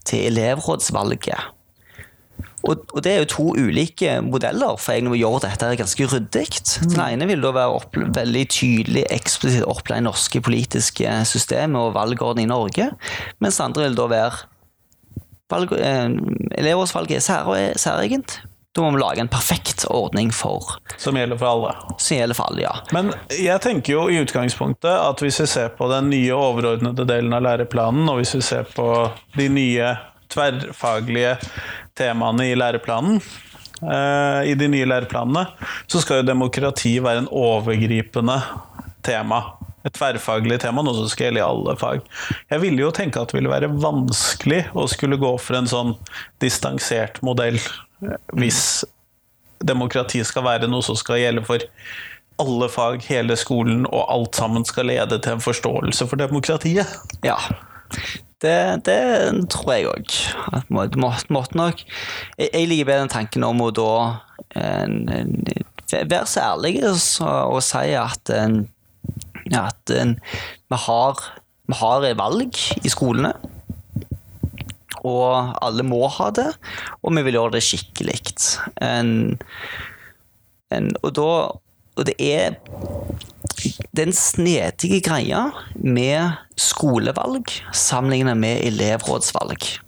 [0.08, 1.58] til elevrådsvalget.
[2.66, 6.47] Og, og, det er jo to ulike modeller for egentlig å gjøre dette ganske ryddig.
[6.59, 6.90] Mm.
[6.94, 11.97] Den ene vil da være opp, veldig tydelig eksplisitt opplært i norske politiske systemer og
[11.99, 12.90] valgordning i Norge,
[13.38, 14.47] mens den andre vil da være
[15.49, 16.07] valg, eh,
[16.61, 18.40] elevårsvalget er særegent.
[18.77, 21.97] Da må vi lage en perfekt ordning for Som gjelder for alle?
[21.99, 22.75] Som gjelder for alle, ja.
[22.94, 27.35] Men jeg tenker jo i utgangspunktet at hvis vi ser på den nye overordnede delen
[27.35, 28.87] av læreplanen, og hvis vi ser på
[29.38, 29.97] de nye
[30.32, 31.36] tverrfaglige
[31.98, 33.20] temaene i læreplanen,
[33.82, 35.46] eh, i de nye læreplanene,
[35.86, 38.40] så skal jo demokrati være en overgripende
[39.06, 39.42] tema.
[39.86, 42.04] Et tverrfaglig tema, noe som skal gjelde i alle fag.
[42.50, 45.94] Jeg ville jo tenke at det ville være vanskelig å skulle gå for en sånn
[46.42, 47.60] distansert modell
[48.36, 48.84] hvis
[49.64, 51.64] demokrati skal være noe som skal gjelde for
[52.38, 56.86] alle fag, hele skolen, og alt sammen skal lede til en forståelse for demokratiet.
[57.26, 57.38] Ja.
[58.38, 58.98] Det, det
[59.51, 60.16] tror jeg òg.
[60.70, 61.01] Måtte,
[61.35, 61.81] måtte nok
[62.38, 63.92] Jeg, jeg liker bedre den tanken om å da
[64.59, 65.01] en,
[65.90, 68.61] være så ærlig og, si at, en,
[69.57, 70.14] at en,
[70.70, 71.22] vi, har,
[71.66, 73.33] vi har valg i skolene.
[75.07, 76.48] Og alle må ha det,
[77.03, 78.18] og vi vil gjøre det skikkelig.
[81.03, 82.59] Og, og det er
[83.96, 89.78] den snedige greia med skolevalg sammenlignet med elevrådsvalg.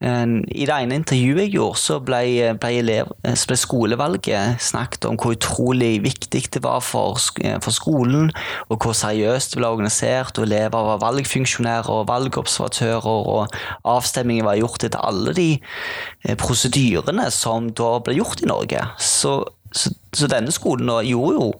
[0.00, 2.22] I det ene intervjuet jeg gjorde, så ble,
[2.56, 8.30] ble, elev, ble, skolevalget snakket om hvor utrolig viktig det var for, for, skolen,
[8.72, 13.52] og hvor seriøst det ble organisert, og elever var valgfunksjonærer og valgobservatører, og
[13.84, 18.86] avstemninger var gjort etter alle de eh, prosedyrene som da ble gjort i Norge.
[18.96, 21.50] Så, så, så denne skolen gjorde jo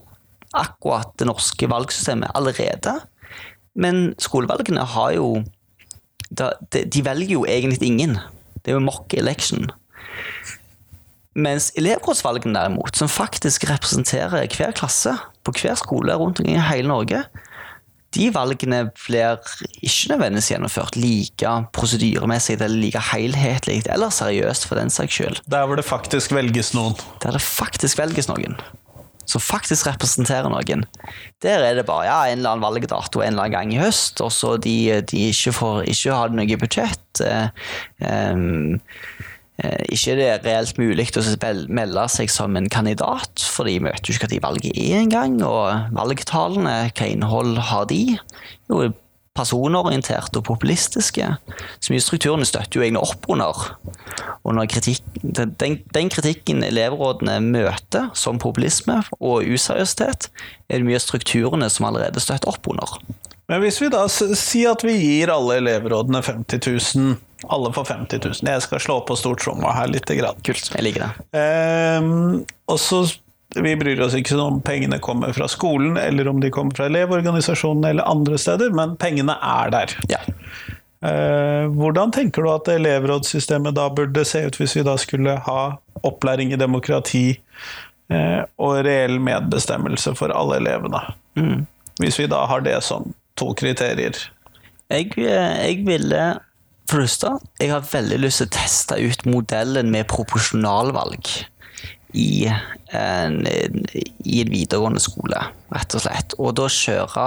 [0.56, 2.98] akkurat det norske valgsystemet allerede,
[3.78, 5.28] men skolevalgene har jo
[6.30, 8.18] de, de, velger jo egentlig ingen.
[8.62, 9.70] Det er jo mock election.
[11.34, 15.14] Mens elevrådsvalgene derimot, som faktisk representerer hver klasse
[15.46, 17.22] på hver skole rundt omkring i hele Norge,
[18.14, 19.38] de valgene blir
[19.86, 25.42] ikke nødvendigvis gjennomført like prosedyremessig eller like helhetlig eller seriøst for den saks skyld.
[25.46, 26.98] Der hvor det faktisk velges noen.
[27.22, 28.58] Der det faktisk velges noen
[29.30, 30.84] som faktisk representerer noen.
[31.44, 34.20] Der er det bare ja, en eller annen valgdato en eller annen gang i høst,
[34.24, 34.76] og så de,
[35.10, 37.24] de ikke, får, ikke har noe budsjett.
[38.02, 38.80] Um,
[39.92, 41.22] ikke det er reelt mulig å
[41.68, 45.36] melde seg som en kandidat, for de møter jo ikke hva de valget er engang.
[45.44, 48.02] Og valgtalene, hva innhold har de?
[48.70, 48.88] Jo,
[49.36, 51.28] personorienterte og populistiske.
[51.78, 53.62] Så mye strukturene støtter jo egentlig opp under.
[54.44, 55.54] under kritikk, den,
[55.94, 60.30] den, kritikken elevrådene møter som populisme og useriøsitet,
[60.68, 62.98] er det mye strukturene som allerede støtter opp under.
[63.50, 66.62] Men hvis vi da sier at vi gir alle elevrådene 50
[66.96, 68.52] 000 alle får 50 000.
[68.52, 70.10] Jeg skal slå på stortromma her litt.
[70.44, 71.40] Kult, jeg liker det.
[72.02, 73.06] Um, og så
[73.54, 77.88] vi bryr oss ikke om pengene kommer fra skolen, eller om de kommer fra Elevorganisasjonen
[77.90, 79.94] eller andre steder, men pengene er der.
[80.12, 80.20] Ja.
[81.00, 85.60] Eh, hvordan tenker du at elevrådssystemet da burde se ut hvis vi da skulle ha
[86.06, 87.24] opplæring i demokrati
[88.12, 91.02] eh, og reell medbestemmelse for alle elevene?
[91.40, 91.64] Mm.
[92.00, 93.10] Hvis vi da har det som
[93.40, 94.14] to kriterier.
[94.92, 96.22] Jeg, eh, jeg ville
[96.90, 97.28] for det første,
[97.62, 101.28] jeg har veldig lyst til å teste ut modellen med proporsjonalvalg
[102.18, 102.50] i
[102.96, 105.40] en, i en videregående skole,
[105.74, 106.36] rett og slett.
[106.38, 107.26] Og da kjøre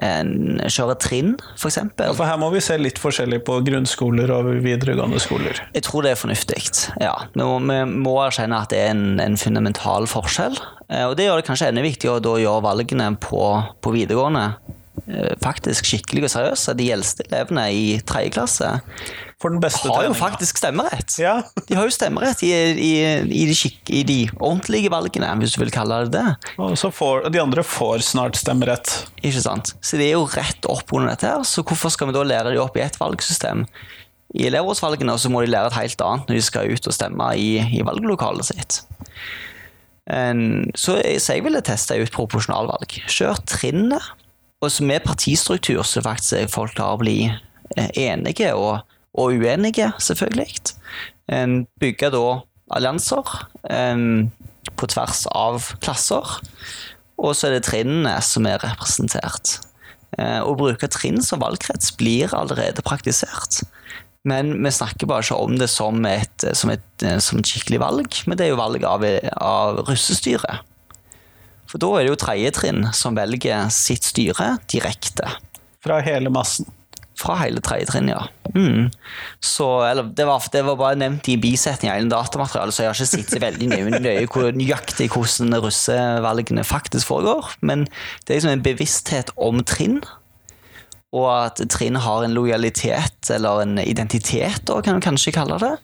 [0.00, 0.32] en,
[0.64, 1.78] kjøre trinn, f.eks.
[2.00, 5.60] Ja, for her må vi se litt forskjellig på grunnskoler og videregående skoler.
[5.76, 6.62] Jeg tror det er fornuftig.
[7.02, 7.14] Ja.
[7.34, 10.56] Vi må, vi må erkjenne at det er en, en, fundamental forskjell.
[10.88, 13.44] Eh, og det gjør det kanskje enda viktigere å gjøre valgene på,
[13.84, 14.48] på videregående
[15.10, 16.76] Eh, faktisk skikkelig og seriøse.
[16.78, 18.70] De eldste elevene i tredje klasse
[19.40, 21.14] har jo faktisk stemmerett.
[21.20, 21.38] Ja.
[21.68, 22.90] de har jo stemmerett i, i,
[23.24, 26.52] i, de skikk, i, de ordentlige valgene, hvis du vil kalle det det.
[26.60, 28.92] Og så får, De andre får snart stemmerett.
[29.22, 29.74] Ikke sant.
[29.80, 32.54] Så det er jo rett opp under dette her, så hvorfor skal vi da lære
[32.54, 33.64] de opp i ett valgsystem?
[34.36, 37.32] I elevrådsvalgene så må de lære et helt annet når de skal ut og stemme
[37.34, 37.50] i,
[37.80, 38.82] i valglokalet sitt.
[40.10, 42.94] Så, så jeg ville teste ut proporsjonalvalg.
[43.10, 44.12] Kjør trinnet
[44.60, 48.82] og så med partistruktur så faktisk folk klarer å bli eh, enige og,
[49.18, 50.76] og uenige, selvfølgelig.
[51.80, 52.24] bygger da
[52.70, 53.32] allianser
[54.76, 56.38] på tvers av klasser.
[57.20, 59.58] Og så er det trinnene som er representert.
[60.18, 63.60] Eh, å bruke trinn som valgkrets blir allerede praktisert.
[64.26, 68.18] Men vi snakker bare ikke om det som et, som et, som et skikkelig valg,
[68.28, 69.06] men det er jo valg av,
[69.40, 70.66] av russestyret.
[71.70, 75.28] For da er det jo tredje trinn som velger sitt styre direkte.
[75.80, 76.68] Fra hele massen?
[77.20, 78.22] Fra hele tredje trinn, ja.
[78.54, 78.88] Mm.
[79.44, 82.98] Så, eller, det, var, det, var, bare nevnt i bisetning av datamaterialet, så jeg har
[82.98, 83.68] ikke sittet veldig
[84.00, 87.52] nøye hvor nøyaktig hvordan russevalgene faktisk foregår.
[87.60, 87.84] Men
[88.24, 90.00] det er liksom en bevissthet om trinn.
[91.10, 95.74] Og at trinn har en lojalitet, eller en identitet, da, kan du kanskje kalle det.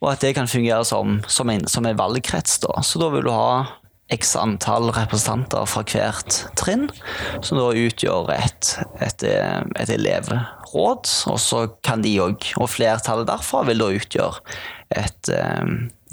[0.00, 2.58] Og at det kan fungere som, som, en, som en valgkrets.
[2.64, 2.80] Da.
[2.86, 3.79] Så da vil du ha
[4.10, 6.88] x antall representanter fra hvert trinn,
[7.44, 11.14] som da utgjør et, et, et elevråd.
[11.30, 14.42] Og så kan de òg, og flertallet derfra vil da utgjøre
[14.98, 15.30] et,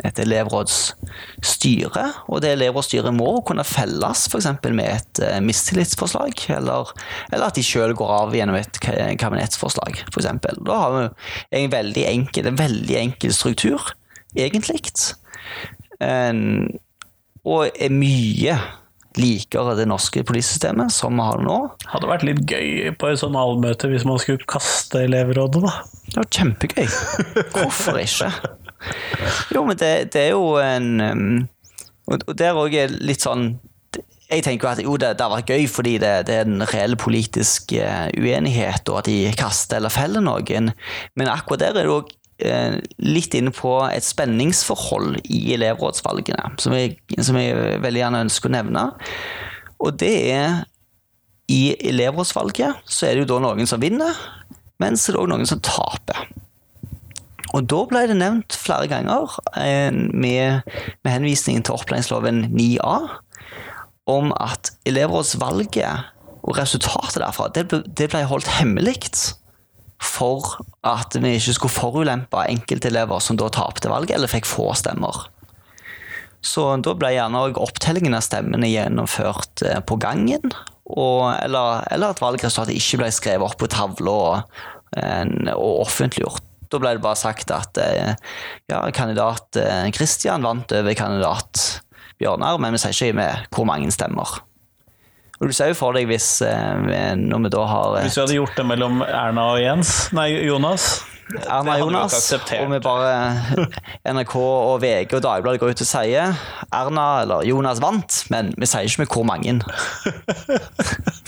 [0.06, 2.06] et elevrådsstyre.
[2.30, 4.50] Og det elevrådsstyret må kunne felles f.eks.
[4.70, 6.94] med et eh, mistillitsforslag, eller,
[7.32, 10.30] eller at de sjøl går av gjennom et kabinettsforslag, f.eks.
[10.62, 11.06] Da har vi
[11.64, 13.94] en veldig enkel, en veldig enkel struktur,
[14.38, 14.84] egentlig.
[16.00, 16.34] eh,
[17.48, 18.58] og er mye
[19.18, 21.58] likere det norske politisystemet som vi har nå.
[21.90, 25.74] Hadde vært litt gøy på et sånt allmøte hvis man skulle kaste elevrådet, da.
[26.08, 26.90] Det var kjempegøy.
[27.56, 28.32] Hvorfor ikke?
[29.56, 31.48] Jo, men det, det er jo en um,
[32.14, 33.48] Og der òg er litt sånn
[34.30, 36.94] Jeg tenker at jo, det, det har vært gøy fordi det, det er en reell
[37.00, 40.74] politisk eh, uenighet, og at de kaster eller feller noen.
[41.16, 47.00] Men akkurat der er det òg litt inne på et spenningsforhold i elevrådsvalgene, som jeg,
[47.18, 48.84] som jeg veldig gjerne ønsker å nevne.
[49.82, 50.60] Og det er
[51.50, 54.18] i elevrådsvalget så er det jo da noen som vinner,
[54.82, 56.28] mens det er òg noen som taper.
[57.56, 60.68] Og da ble det nevnt flere ganger, eh, med,
[61.04, 62.98] med henvisning til opplæringsloven 9a,
[64.08, 66.14] om at elevrådsvalget
[66.48, 69.00] og resultatet derfra det ble, det ble holdt hemmelig
[70.04, 75.26] for at vi ikke skulle forulempe enkeltelever som da tapte valget, eller fikk få stemmer.
[76.46, 80.54] Så da ble gjerne òg opptellingen av stemmene gjennomført eh, på gangen,
[80.88, 84.60] og, eller, eller at valgresultatet ikke ble skrevet opp på tavla og,
[84.96, 86.46] og offentliggjort.
[86.72, 88.14] Da ble det bare sagt at eh,
[88.72, 89.60] ja, kandidat
[89.96, 91.82] Kristian vant over kandidat
[92.18, 94.40] Bjørnar, men vi sier ikke med hvor mange stemmer.
[95.40, 98.22] Og du ser jo for deg hvis eh, når vi da har et- Hvis vi
[98.24, 101.04] hadde gjort det mellom Erna og Jens, nei, Jonas
[101.36, 103.10] Erna Jonas, og vi bare
[104.08, 106.38] NRK og VG og Dagbladet går ut og sier
[106.72, 109.58] Erna eller Jonas vant, men vi sier ikke med hvor mange.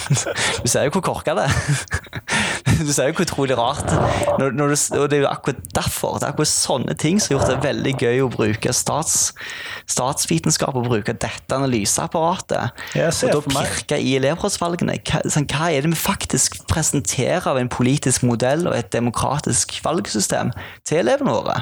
[0.10, 1.54] Du ser jo hvor korka det er.
[2.80, 3.92] Du ser jo hvor utrolig rart.
[4.40, 6.16] Når, når du, og det er jo akkurat derfor.
[6.18, 9.18] Det er akkurat sånne ting som har gjort det veldig gøy å bruke stats,
[9.90, 12.72] statsvitenskap og bruke dette analyseapparatet.
[12.96, 14.96] Og da pirke i elevrådsvalgene.
[15.04, 19.80] Hva, sånn, hva er det vi faktisk presenterer av en politisk modell og et demokratisk
[19.90, 20.54] valgsystem
[20.88, 21.58] til elevene våre?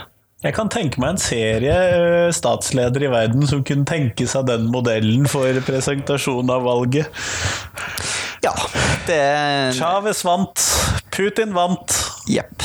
[0.45, 4.67] Jeg kan tenke meg en serie eh, statsledere i verden som kunne tenke seg den
[4.69, 7.09] modellen for presentasjon av valget.
[8.45, 8.53] Ja,
[9.07, 10.61] det er Chávez vant,
[11.09, 11.97] Putin vant.
[12.29, 12.61] Jepp.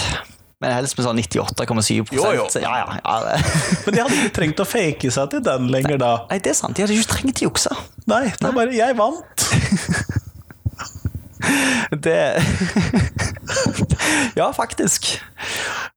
[0.63, 2.45] Men helst med sånn 98,7 Jo, jo.
[2.63, 3.39] Ja, ja, ja.
[3.87, 6.13] Men de hadde ikke trengt å fake seg til den lenger da.
[6.31, 6.77] Nei, det er sant.
[6.77, 7.73] De hadde ikke trengt å jukse.
[8.05, 9.49] Nei, det er bare 'jeg vant'.
[12.03, 12.21] Det
[14.37, 15.23] Ja, faktisk.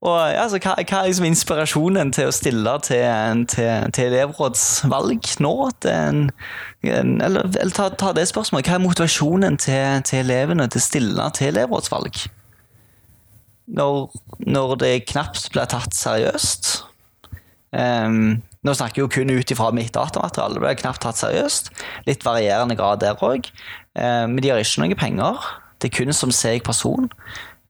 [0.04, 3.04] Og altså, hva, hva er liksom inspirasjonen til å stille til,
[3.52, 5.52] til, til elevrådsvalg nå?
[5.90, 6.26] En,
[6.86, 8.68] en, eller eller ta, ta det spørsmålet.
[8.68, 12.26] Hva er motivasjonen til, til elevene til å stille til elevrådsvalg?
[13.76, 16.76] Når, når det knapt blir tatt seriøst.
[17.74, 20.54] Um, nå snakker jeg jo kun ut ifra mitt datamateriale.
[20.54, 21.72] Det ble knapt tatt seriøst.
[22.06, 23.50] Litt varierende grad der òg.
[23.96, 25.50] men de har ikke noe penger.
[25.80, 27.10] Det er kun som seg person.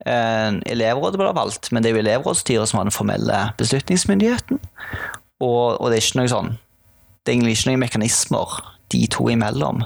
[0.05, 4.57] Eh, elevrådet ble valgt, men det er jo elevrådsstyret som har den formelle beslutningsmyndigheten.
[5.41, 8.49] Og, og det er ikke noe sånn Det er egentlig ikke noen mekanismer
[8.95, 9.79] de to imellom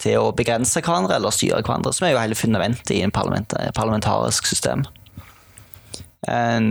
[0.00, 4.46] til å begrense hverandre eller styre hverandre, som er jo hele fundamentet i parlament, parlamentarisk
[4.46, 4.84] system.
[6.30, 6.66] En,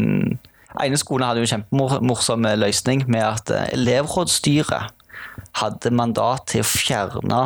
[0.80, 4.84] ene skolen hadde jo en kjempemorsom løsning med at eh, elevrådsstyret
[5.60, 7.42] hadde mandat til å fjerne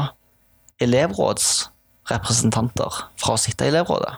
[0.84, 4.14] elevrådsrepresentanter fra å sitte i elevrådet.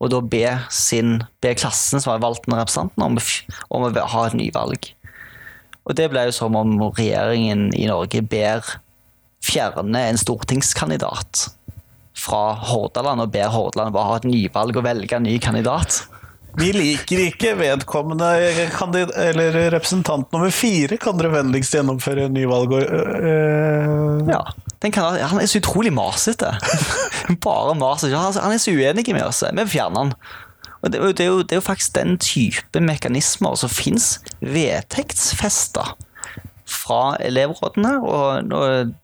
[0.00, 3.18] Og da be, sin, be klassen som har valgt den representanten, om,
[3.68, 4.92] om å ha et nyvalg.
[5.84, 8.64] Og det ble jo som om regjeringen i Norge ber
[9.44, 11.48] fjerne en stortingskandidat
[12.20, 16.02] fra Hordaland og ber Hordaland bare ha et nyvalg og velge en ny kandidat.
[16.58, 18.26] Vi liker ikke vedkommende
[18.74, 20.98] kandid eller representant nummer fire.
[21.00, 22.74] Kan dere vennligst gjennomføre en ny valg?
[22.74, 24.42] Uh, Ja,
[24.80, 26.52] kan, Han er så utrolig masete.
[27.44, 28.14] Bare maser.
[28.16, 29.44] Han han er så uenig med oss.
[29.46, 30.14] Vi fjerner han.
[30.80, 35.84] Og det, det, er jo, det er jo faktisk den type mekanismer som fins vedtektsfesta
[36.64, 37.98] fra elevrådene.
[38.00, 38.94] Og, og,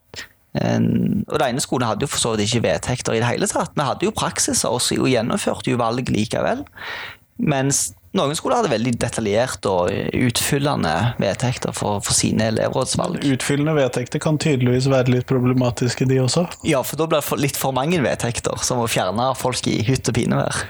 [0.56, 3.76] og den ene skolen hadde jo for så vidt ikke vedtekter i det hele tatt.
[3.76, 6.64] Vi hadde jo praksiser og gjennomførte jo valg likevel.
[7.36, 13.18] Mens noen skoler hadde veldig detaljert og utfyllende vedtekter for, for sine elevrådsvalg.
[13.28, 16.46] Utfyllende vedtekter kan tydeligvis være litt problematiske, de også.
[16.64, 20.08] Ja, for da blir det litt for mange vedtekter, som å fjerne folk i hytt
[20.08, 20.62] og pinevær.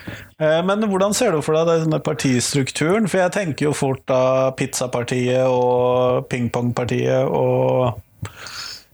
[0.43, 3.07] Eh, Men hvordan ser du for deg denne partistrukturen?
[3.07, 7.95] For jeg tenker jo fort da Pizzapartiet og Pingpongpartiet og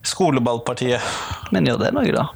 [0.04, 1.00] Skoleballpartiet.
[1.56, 2.28] Men gjør det noe, da?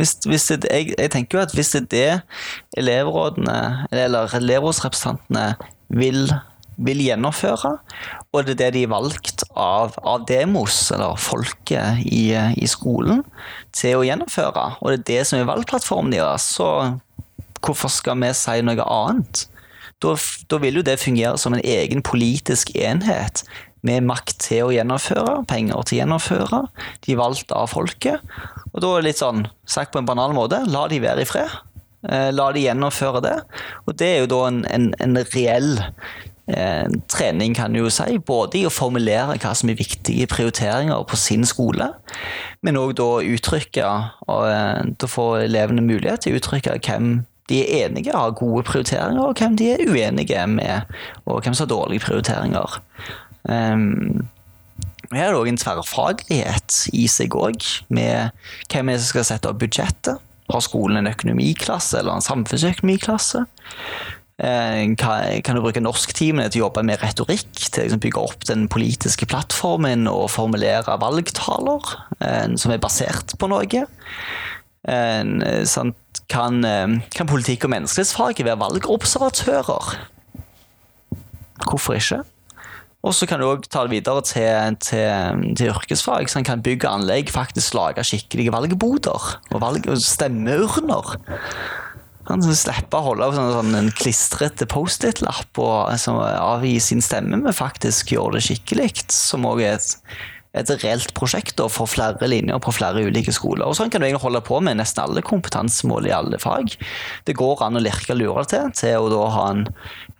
[0.00, 5.58] Hvis, hvis det, jeg, jeg tenker jo at hvis det er det elevrådene, eller elevrådsrepresentantene
[5.92, 6.32] vil,
[6.80, 7.74] vil gjennomføre,
[8.32, 13.24] og det er det de er valgt av, av demos, eller folket i, i skolen,
[13.76, 16.96] til å gjennomføre, og det er det som er valgplattformen deres, så
[17.60, 19.46] hvorfor skal vi si noe annet?
[20.00, 20.14] Da,
[20.48, 23.42] da vil jo det fungere som en egen politisk enhet
[23.86, 26.62] med makt til å gjennomføre, penger til å gjennomføre.
[27.04, 28.24] De er valgt av folket.
[28.72, 31.28] Og da er det litt sånn, sagt på en banal måte, la de være i
[31.28, 31.60] fred.
[32.08, 33.36] Eh, la de gjennomføre det.
[33.86, 35.72] Og det er jo da en, en, en reell
[36.48, 38.18] eh, trening, kan du jo si.
[38.26, 41.90] Både i å formulere hva som er viktige prioriteringer på sin skole,
[42.64, 43.90] men òg da uttrykke
[44.28, 47.20] og eh, Da får elevene mulighet til å uttrykke hvem
[47.50, 50.92] de er enige har gode prioriteringer, og hvem de er uenige med,
[51.26, 52.78] og hvem som har dårlige prioriteringer.
[53.48, 54.28] Um,
[55.10, 58.30] her er det òg en tverrfaglighet i seg òg, med
[58.70, 60.22] hvem som skal sette opp budsjettet.
[60.50, 63.44] Har skolen en økonomiklasse eller en samfunnsøkonomiklasse?
[64.40, 68.46] Ehm, kan du bruke norsktimene til å jobbe med retorikk, til å liksom bygge opp
[68.48, 71.92] den politiske plattformen og formulere valgtaler
[72.24, 73.84] ehm, som er basert på noe?
[76.30, 76.62] Kan,
[77.12, 79.94] kan politikk- og menneskelighetsfaget være valgobservatører?
[81.66, 82.22] Hvorfor ikke?
[83.00, 86.28] Og så kan du òg ta det videre til, til, til yrkesfag.
[86.28, 91.14] Så en kan bygge anlegg, faktisk lage skikkelige valgboder og, valg, og stemmeurner.
[92.28, 97.56] Han slipper å holde sånn, sånn en klistrete Post-It-lapp og altså, avgi sin stemme, men
[97.56, 98.90] faktisk gjøre det skikkelig.
[99.10, 99.96] Som òg er et
[100.50, 103.68] et reelt prosjekt da, for flere linjer på flere ulike skoler.
[103.68, 106.74] Og Sånn kan du egentlig holde på med nesten alle kompetansemål i alle fag.
[107.28, 109.62] Det går an å lirke lure til til å da ha en,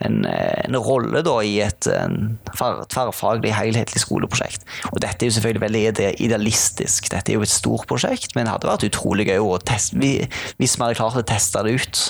[0.06, 4.66] en, en rolle da, i et tverrfaglig, helhetlig skoleprosjekt.
[4.92, 7.10] Og Dette er jo selvfølgelig veldig idealistisk.
[7.10, 10.76] Dette er jo et stort prosjekt, men det hadde vært utrolig gøy å teste, hvis
[10.78, 12.04] vi hadde klart å teste det ut.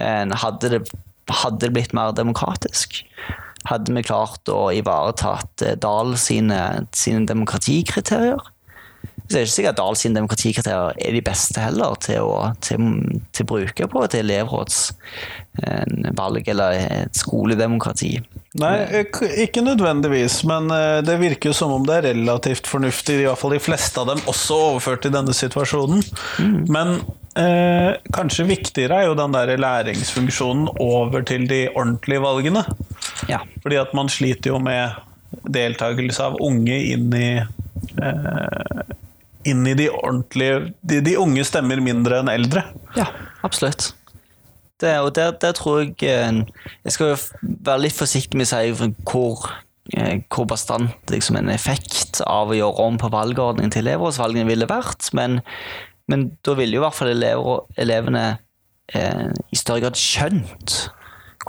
[0.00, 0.84] Hadde det,
[1.44, 3.04] hadde det blitt mer demokratisk?
[3.68, 5.32] Hadde vi klart å ivareta
[5.64, 6.60] eh, Dahl sine,
[6.96, 8.42] sine demokratikriterier.
[9.24, 12.52] Så er det ikke sikkert at Dahl sine demokratikriterier er de beste heller til å
[12.64, 12.78] til,
[13.32, 18.20] til bruke på et elevrådsvalg eller et skoledemokrati.
[18.60, 19.02] Nei,
[19.42, 23.40] ikke nødvendigvis, men eh, det virker jo som om det er relativt fornuftig, i hvert
[23.40, 26.00] fall de fleste av dem, også overført i denne situasjonen.
[26.38, 26.60] Mm.
[26.70, 26.88] Men
[27.40, 32.62] eh, kanskje viktigere er jo den der læringsfunksjonen over til de ordentlige valgene.
[33.30, 33.40] Ja.
[33.62, 34.94] Fordi at man sliter jo med
[35.50, 38.94] deltakelse av unge inn i eh,
[39.44, 42.64] inn i de ordentlige de, de, unge stemmer mindre enn eldre.
[42.96, 43.08] Ja,
[43.46, 43.92] absolutt.
[44.80, 46.40] Det, og der, der, tror jeg eh,
[46.82, 49.44] Jeg skal være litt forsiktig med å si hvor,
[49.94, 54.68] eh, hvor bastant liksom, en effekt av å gjøre om på valgordningen til elevrådsvalgene ville
[54.70, 55.40] vært, men,
[56.10, 58.24] men da ville jo i hvert fall elever, elevene
[58.96, 60.88] eh, i større grad skjønt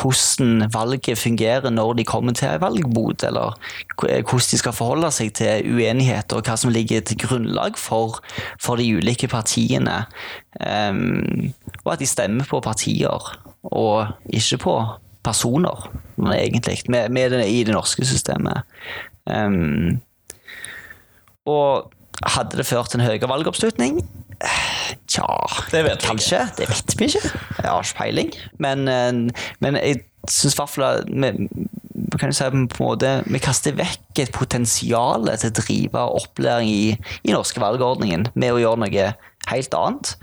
[0.01, 3.55] hvordan valget fungerer når de kommer til en valgbod, eller
[3.99, 8.19] hvordan de skal forholde seg til uenigheter, og hva som ligger til grunnlag for,
[8.61, 10.03] for de ulike partiene.
[10.59, 13.31] Um, og at de stemmer på partier,
[13.63, 14.77] og ikke på
[15.25, 15.89] personer,
[16.33, 18.63] egentlig, med, med den, i det norske systemet.
[19.25, 20.01] Um,
[21.45, 21.91] og
[22.23, 23.99] hadde det ført til en høyere valgoppslutning?
[25.07, 25.27] Tja,
[25.71, 26.41] det vet kanskje.
[26.43, 26.57] Ikke.
[26.59, 27.31] Det vet vi ikke.
[27.61, 28.33] Jeg har ikke peiling.
[28.59, 31.05] Men, eh, men jeg syns fall
[32.19, 36.97] kan si, på en måte, vi kaster vekk et potensial til å drive opplæring i,
[37.23, 39.07] i norske valgordningen med å gjøre noe
[39.51, 40.15] helt annet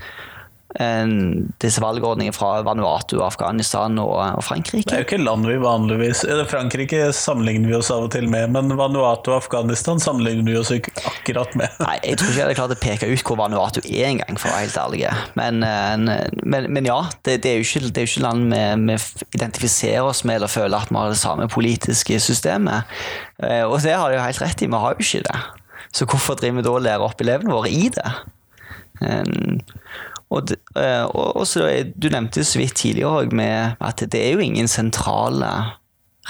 [1.63, 4.87] disse valgordningene fra Vanuatu, Afghanistan og, og, Frankrike.
[4.89, 8.55] Det er jo ikke land vi vanligvis Frankrike sammenligner vi oss av og til med,
[8.55, 11.77] men Vanuatu og Afghanistan sammenligner vi oss ikke akkurat med.
[11.85, 14.49] Nei, Jeg tror ikke jeg hadde klart å peke ut hvor Vanuatu er engang, for
[14.49, 15.03] å være helt ærlig.
[15.37, 18.63] Men, men, men ja, det, det, er jo ikke, det er jo ikke land vi,
[18.89, 18.99] vi,
[19.37, 22.89] identifiserer oss med eller føler at vi har det samme politiske systemet.
[23.43, 25.43] Eh, og det har de jo helt rett i, vi har jo ikke det.
[25.93, 28.13] Så hvorfor driver vi da og lærer opp elevene våre i det?
[30.39, 35.51] Eh, og, og Du nevnte så vidt tidligere med at det er jo ingen sentrale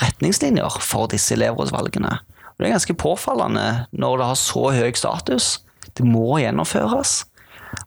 [0.00, 2.16] retningslinjer for disse elevrådsvalgene.
[2.52, 5.60] Og Det er ganske påfallende når det har så høy status.
[5.96, 7.22] Det må gjennomføres.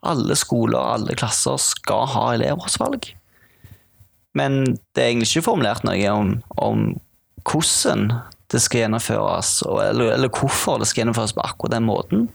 [0.05, 3.11] Alle skoler og alle klasser skal ha elevrådsvalg.
[4.36, 6.86] Men det er egentlig ikke formulert noe om, om
[7.45, 8.09] hvordan
[8.51, 12.28] det skal gjennomføres, eller, eller, hvorfor det skal gjennomføres på akkurat den måten.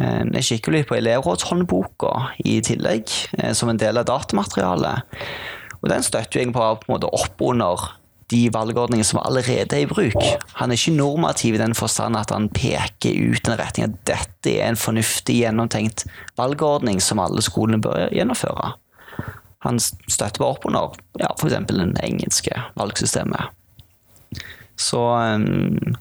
[0.00, 2.12] Eh, jeg kikker litt på elevrådshåndboka
[2.48, 5.18] i tillegg, eh, som en del av datamaterialet.
[5.82, 7.90] Og Den støtter jeg på, på en måte opp under
[8.32, 10.16] de valgordningene som allerede er i bruk.
[10.60, 14.54] Han er ikke normativ i den forstand at han peker ut en retning at dette
[14.54, 16.06] er en fornuftig, gjennomtenkt
[16.40, 18.72] valgordning som alle skolene bør gjennomføre.
[19.66, 21.58] Han støtter bare opp under ja, f.eks.
[21.68, 23.52] det engelske valgsystemet.
[24.80, 25.02] Så
[25.36, 25.94] um,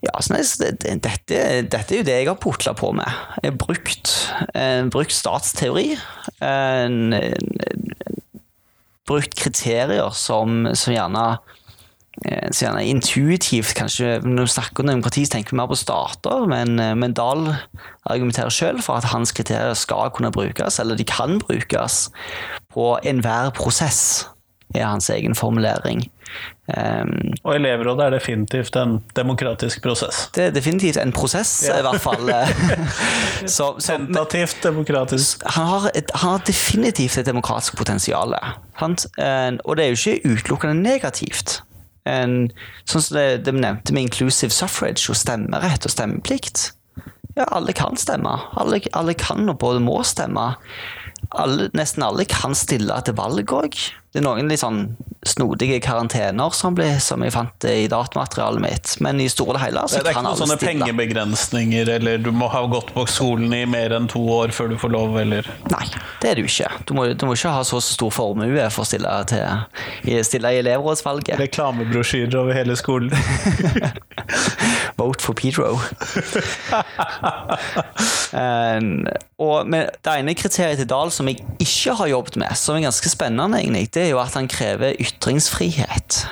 [0.00, 3.18] ja, altså, dette, dette, er jo det jeg har putla på med.
[3.42, 4.12] Jeg har brukt,
[4.56, 5.92] eh, brukt statsteori.
[6.40, 6.88] Eh,
[9.10, 11.24] brukt kriterier som, som gjerne
[12.24, 15.78] eh, så gjerne intuitivt kanskje Når vi snakker om demokrati, så tenker vi mer på
[15.78, 17.48] stater, men, eh, men Dahl
[18.10, 22.06] argumenterer selv for at hans kriterier skal kunne brukes, eller de kan brukes,
[22.70, 24.28] på enhver prosess,
[24.74, 26.04] er hans egen formulering.
[26.70, 30.28] Um, og elevrådet er definitivt en demokratisk prosess.
[30.34, 31.80] Det er definitivt en prosess, ja.
[31.80, 32.30] i hvert fall.
[33.56, 35.42] så, så, Tentativt demokratisk.
[35.56, 38.36] Han har, et, han har, definitivt et demokratisk potensial.
[38.80, 41.60] Og det er jo ikke utelukkende negativt.
[42.08, 42.52] En,
[42.88, 46.70] sånn som det, det nevnte med inclusive suffrage og stemmerett og stemmeplikt.
[47.36, 48.38] Ja, alle kan stemme.
[48.58, 50.52] Alle, alle kan og både må stemme
[51.36, 53.76] alle, nesten alle kan stille til valg òg.
[54.10, 58.94] Det er noen litt sånn snodige karantener som, ble, som jeg fant i datamaterialet mitt,
[59.04, 60.56] men i store og hele så det, det kan alle stille.
[60.56, 63.94] Det er ikke noen sånne pengebegrensninger, eller du må ha gått på skolen i mer
[63.94, 65.84] enn to år før du får lov, eller Nei,
[66.22, 66.70] det er du ikke.
[66.88, 70.62] Du må, du må ikke ha så stor formue for å stille, til, stille i
[70.64, 71.36] elevrådsvalget.
[71.44, 73.14] Reklamebrosjyrer over hele skolen.
[75.00, 75.76] Vote for Pedro.
[78.34, 79.06] um,
[79.40, 82.88] og med det ene kriteriet til Dahl som jeg ikke har jobbet med, som er
[82.88, 86.24] ganske spennende, egentlig, det er jo at han krever ytringsfrihet.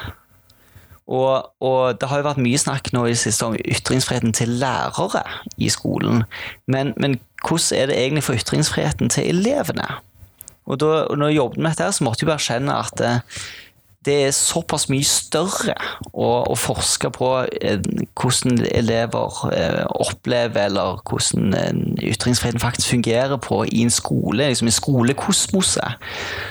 [1.08, 4.58] Og, og, det har jo vært mye snakk nå i det siste om ytringsfriheten til
[4.60, 5.22] lærere
[5.56, 6.26] i skolen.
[6.68, 9.88] Men, men hvordan er det egentlig for ytringsfriheten til elevene?
[10.68, 13.40] Og da når jeg jobbet med dette, så måtte jeg bare erkjenne at eh,
[14.06, 15.74] det er såpass mye større
[16.12, 17.28] å, å forske på
[17.58, 17.80] eh,
[18.18, 21.80] hvordan elever eh, opplever, eller hvordan eh,
[22.12, 26.06] ytringsfriheten faktisk fungerer på i en skole, liksom i skolekosmoset.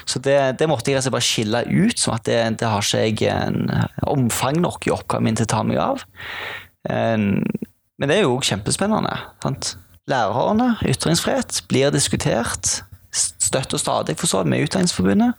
[0.06, 3.32] Så det, det måtte jeg altså bare skille ut, som at det, det har ikke
[3.32, 3.72] jeg en
[4.04, 6.04] omfang nok i oppgaven min til å ta meg av.
[6.88, 9.16] Men det er jo kjempespennende.
[9.44, 9.74] Sant?
[10.08, 12.78] Lærerne, ytringsfrihet, blir diskutert
[13.14, 15.34] støtt og stadig for så med Utdanningsforbundet.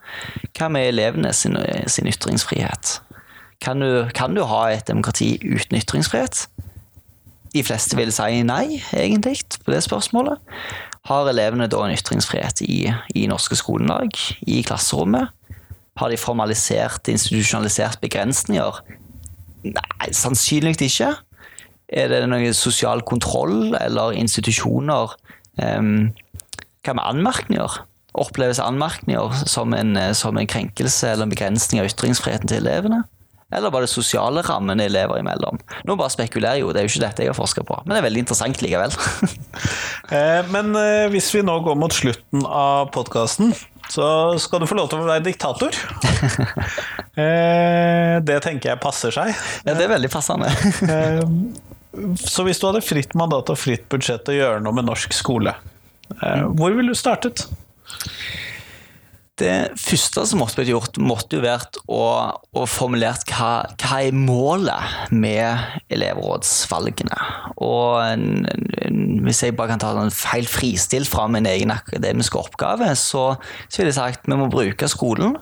[0.56, 1.56] Hva med elevene sin,
[1.86, 2.98] sin ytringsfrihet?
[3.60, 6.46] Kan du, kan du, ha et demokrati uten ytringsfrihet?
[7.54, 10.38] De fleste vil si nei, egentlig, på det spørsmålet.
[11.08, 14.12] Har elevene da en ytringsfrihet i, i norske skolelag,
[14.46, 15.32] i klasserommet?
[15.98, 18.82] Har de formalisert, institusjonalisert begrensninger?
[19.64, 21.14] Nei, sannsynligvis ikke.
[21.88, 25.16] Er det noe sosial kontroll eller institusjoner
[25.56, 26.10] um,
[26.88, 27.78] hva med anmerkninger?
[28.18, 33.04] Oppleves anmerkninger som en, eh, som en krenkelse eller en begrensning av ytringsfriheten til elevene?
[33.48, 35.56] Eller var det sosiale rammene elever imellom?
[35.88, 37.78] Nå bare spekulerer jeg jo, det er jo ikke dette jeg har forska på.
[37.86, 38.96] Men det er veldig interessant likevel.
[40.08, 43.50] Eh, men eh, hvis vi nå går mot slutten av podkasten,
[43.92, 44.06] så
[44.40, 45.74] skal du få lov til å være diktator.
[48.30, 49.34] det tenker jeg passer seg.
[49.66, 50.48] Ja, det er veldig passende.
[52.24, 55.52] så hvis du hadde fritt mandat og fritt budsjett å gjøre noe med norsk skole,
[56.54, 57.48] hvor ville du startet?
[59.38, 62.02] Det første som måtte blitt gjort, måtte jo vært å,
[62.34, 67.18] å formulere hva, hva er målet med elevrådsvalgene.
[67.62, 68.02] Og
[69.28, 73.24] hvis jeg bare kan ta en feil fristilt fra min egen akademiske oppgave, så,
[73.68, 75.36] så vil jeg sagt vi må bruke skolen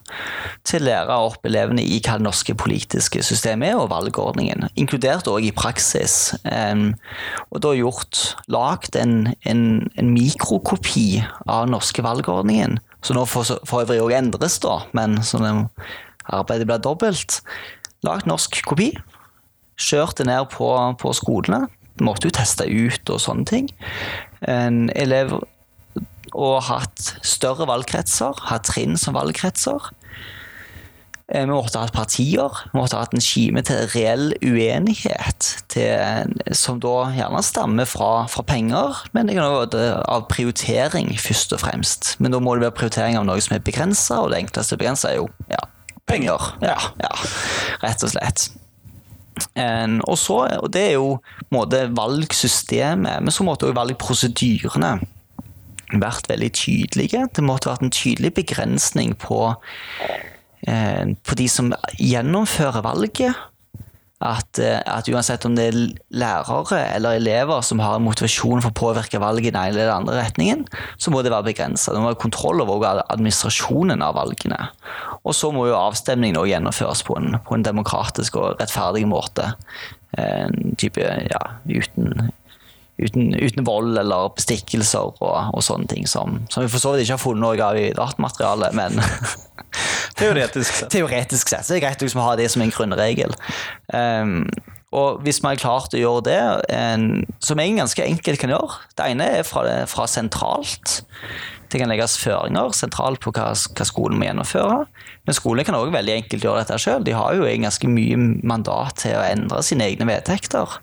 [0.66, 4.68] til å lære opp elevene i hva det norske politiske systemet er, og valgordningen.
[4.76, 6.34] Inkludert òg i praksis.
[6.44, 9.64] Og da gjort lagd en, en,
[9.96, 15.20] en mikrokopi av den norske valgordningen så nå får for øvrig òg endres, da, men
[15.22, 15.38] så
[16.26, 17.40] arbeidet blir dobbelt.
[18.06, 18.90] Lagd norsk kopi.
[19.78, 21.66] Kjørt det ned på, på skolene.
[22.02, 23.68] Måtte jo teste ut og sånne ting.
[24.42, 25.36] En elev
[26.36, 29.92] og hatt større valgkretser, hatt trinn som valgkretser.
[31.28, 35.48] Eh, vi måtte ha hatt partier, vi måtte ha hatt en kime til reell uenighet,
[35.72, 42.12] til, som da gjerne stammer fra, fra penger, men av prioritering, først og fremst.
[42.22, 45.10] Men da må det være prioritering av noe som er begrensa, og det enkleste begrensa
[45.10, 45.64] er jo ja,
[46.06, 46.46] penger.
[46.62, 47.10] Ja, ja,
[47.82, 48.46] rett og slett.
[49.58, 51.18] En, og, så, og det er jo
[51.50, 54.94] måte, valgsystemet, men så måtte også valgprosedyrene
[55.98, 57.26] vært veldig tydelige.
[57.34, 59.42] Det måtte vært en tydelig begrensning på
[60.66, 61.70] på de som
[62.02, 63.36] gjennomfører valget.
[64.24, 65.74] At, eh, at, uansett om det er
[66.16, 69.98] lærere eller elever som har motivasjon for å påvirke valget i den ene eller den
[69.98, 70.62] andre retningen,
[70.96, 71.92] så må det være begrensa.
[71.92, 74.70] Det må være kontroll over administrasjonen av valgene.
[75.20, 79.50] Og så må jo avstemningen også gjennomføres på en, på en demokratisk og rettferdig måte.
[80.16, 82.30] En type, ja, uten,
[82.98, 87.06] uten, uten, vold eller bestikkelser og, og sånne ting som, som, vi for så vidt
[87.06, 89.00] ikke har funnet noe av i datamaterialet, men
[90.16, 90.88] Teoretisk sett.
[90.94, 91.66] Teoretisk sett.
[91.66, 93.34] Så det er greit liksom, å ha det som en grunnregel.
[93.92, 94.46] Um,
[94.96, 96.40] Og hvis vi har klart å gjøre det,
[96.72, 101.02] en, som jeg ganske enkelt kan gjøre Det ene er fra, fra sentralt.
[101.66, 104.84] Det kan legges føringer sentralt på hva, hva skolen må gjennomføre.
[105.26, 107.04] Men skolene kan òg veldig enkelt gjøre dette sjøl.
[107.04, 110.78] De har jo ganske mye mandat til å endre sine egne vedtekter.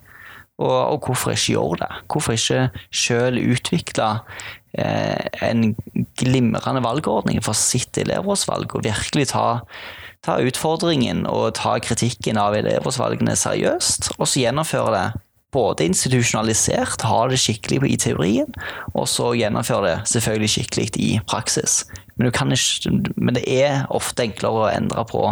[0.62, 1.92] Og, og hvorfor ikke gjøre det?
[2.12, 4.10] Hvorfor ikke sjøl utvikle
[4.78, 5.74] eh, en
[6.20, 9.48] glimrende valgordning for sitt elevrådsvalg, og virkelig ta,
[10.26, 15.08] ta utfordringen og ta kritikken av elevrådsvalgene seriøst, og så gjennomføre det
[15.54, 18.56] både institusjonalisert, ha det skikkelig i teorien,
[18.94, 21.84] og så gjennomføre det selvfølgelig skikkelig i praksis.
[22.16, 25.24] Men, ikke, men det er ofte enklere å endre på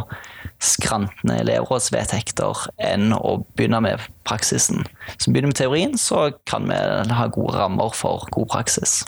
[0.61, 4.85] skrantende elevrådsvedtekter enn å begynne med praksisen.
[5.17, 6.77] Så begynner vi med teorien, så kan vi
[7.13, 9.01] ha gode rammer for god praksis.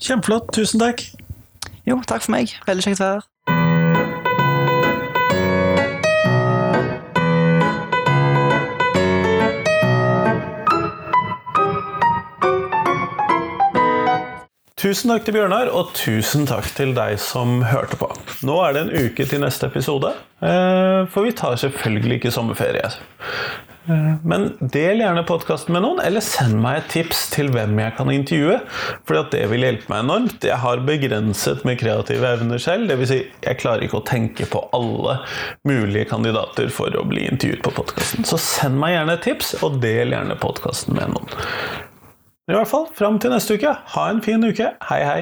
[0.00, 0.52] Kjempeflott.
[0.56, 1.04] Tusen takk.
[1.88, 2.56] Jo, takk for meg.
[2.68, 3.29] Veldig kjekt å være her.
[14.80, 18.06] Tusen takk til Bjørnar, og tusen takk til deg som hørte på.
[18.48, 22.88] Nå er det en uke til neste episode, eh, for vi tar selvfølgelig ikke sommerferie.
[23.90, 27.96] Eh, men del gjerne podkasten med noen, eller send meg et tips til hvem jeg
[27.98, 28.56] kan intervjue.
[29.04, 30.48] For det vil hjelpe meg enormt.
[30.48, 32.88] Jeg har begrenset med kreative evner selv.
[32.88, 33.12] Dvs.
[33.12, 35.18] Si, jeg klarer ikke å tenke på alle
[35.68, 38.24] mulige kandidater for å bli intervjuet på podkasten.
[38.24, 41.88] Så send meg gjerne et tips, og del gjerne podkasten med noen.
[42.50, 43.70] I hvert fall, fram til neste uke.
[43.94, 44.72] Ha en fin uke.
[44.88, 45.20] Hei, hei.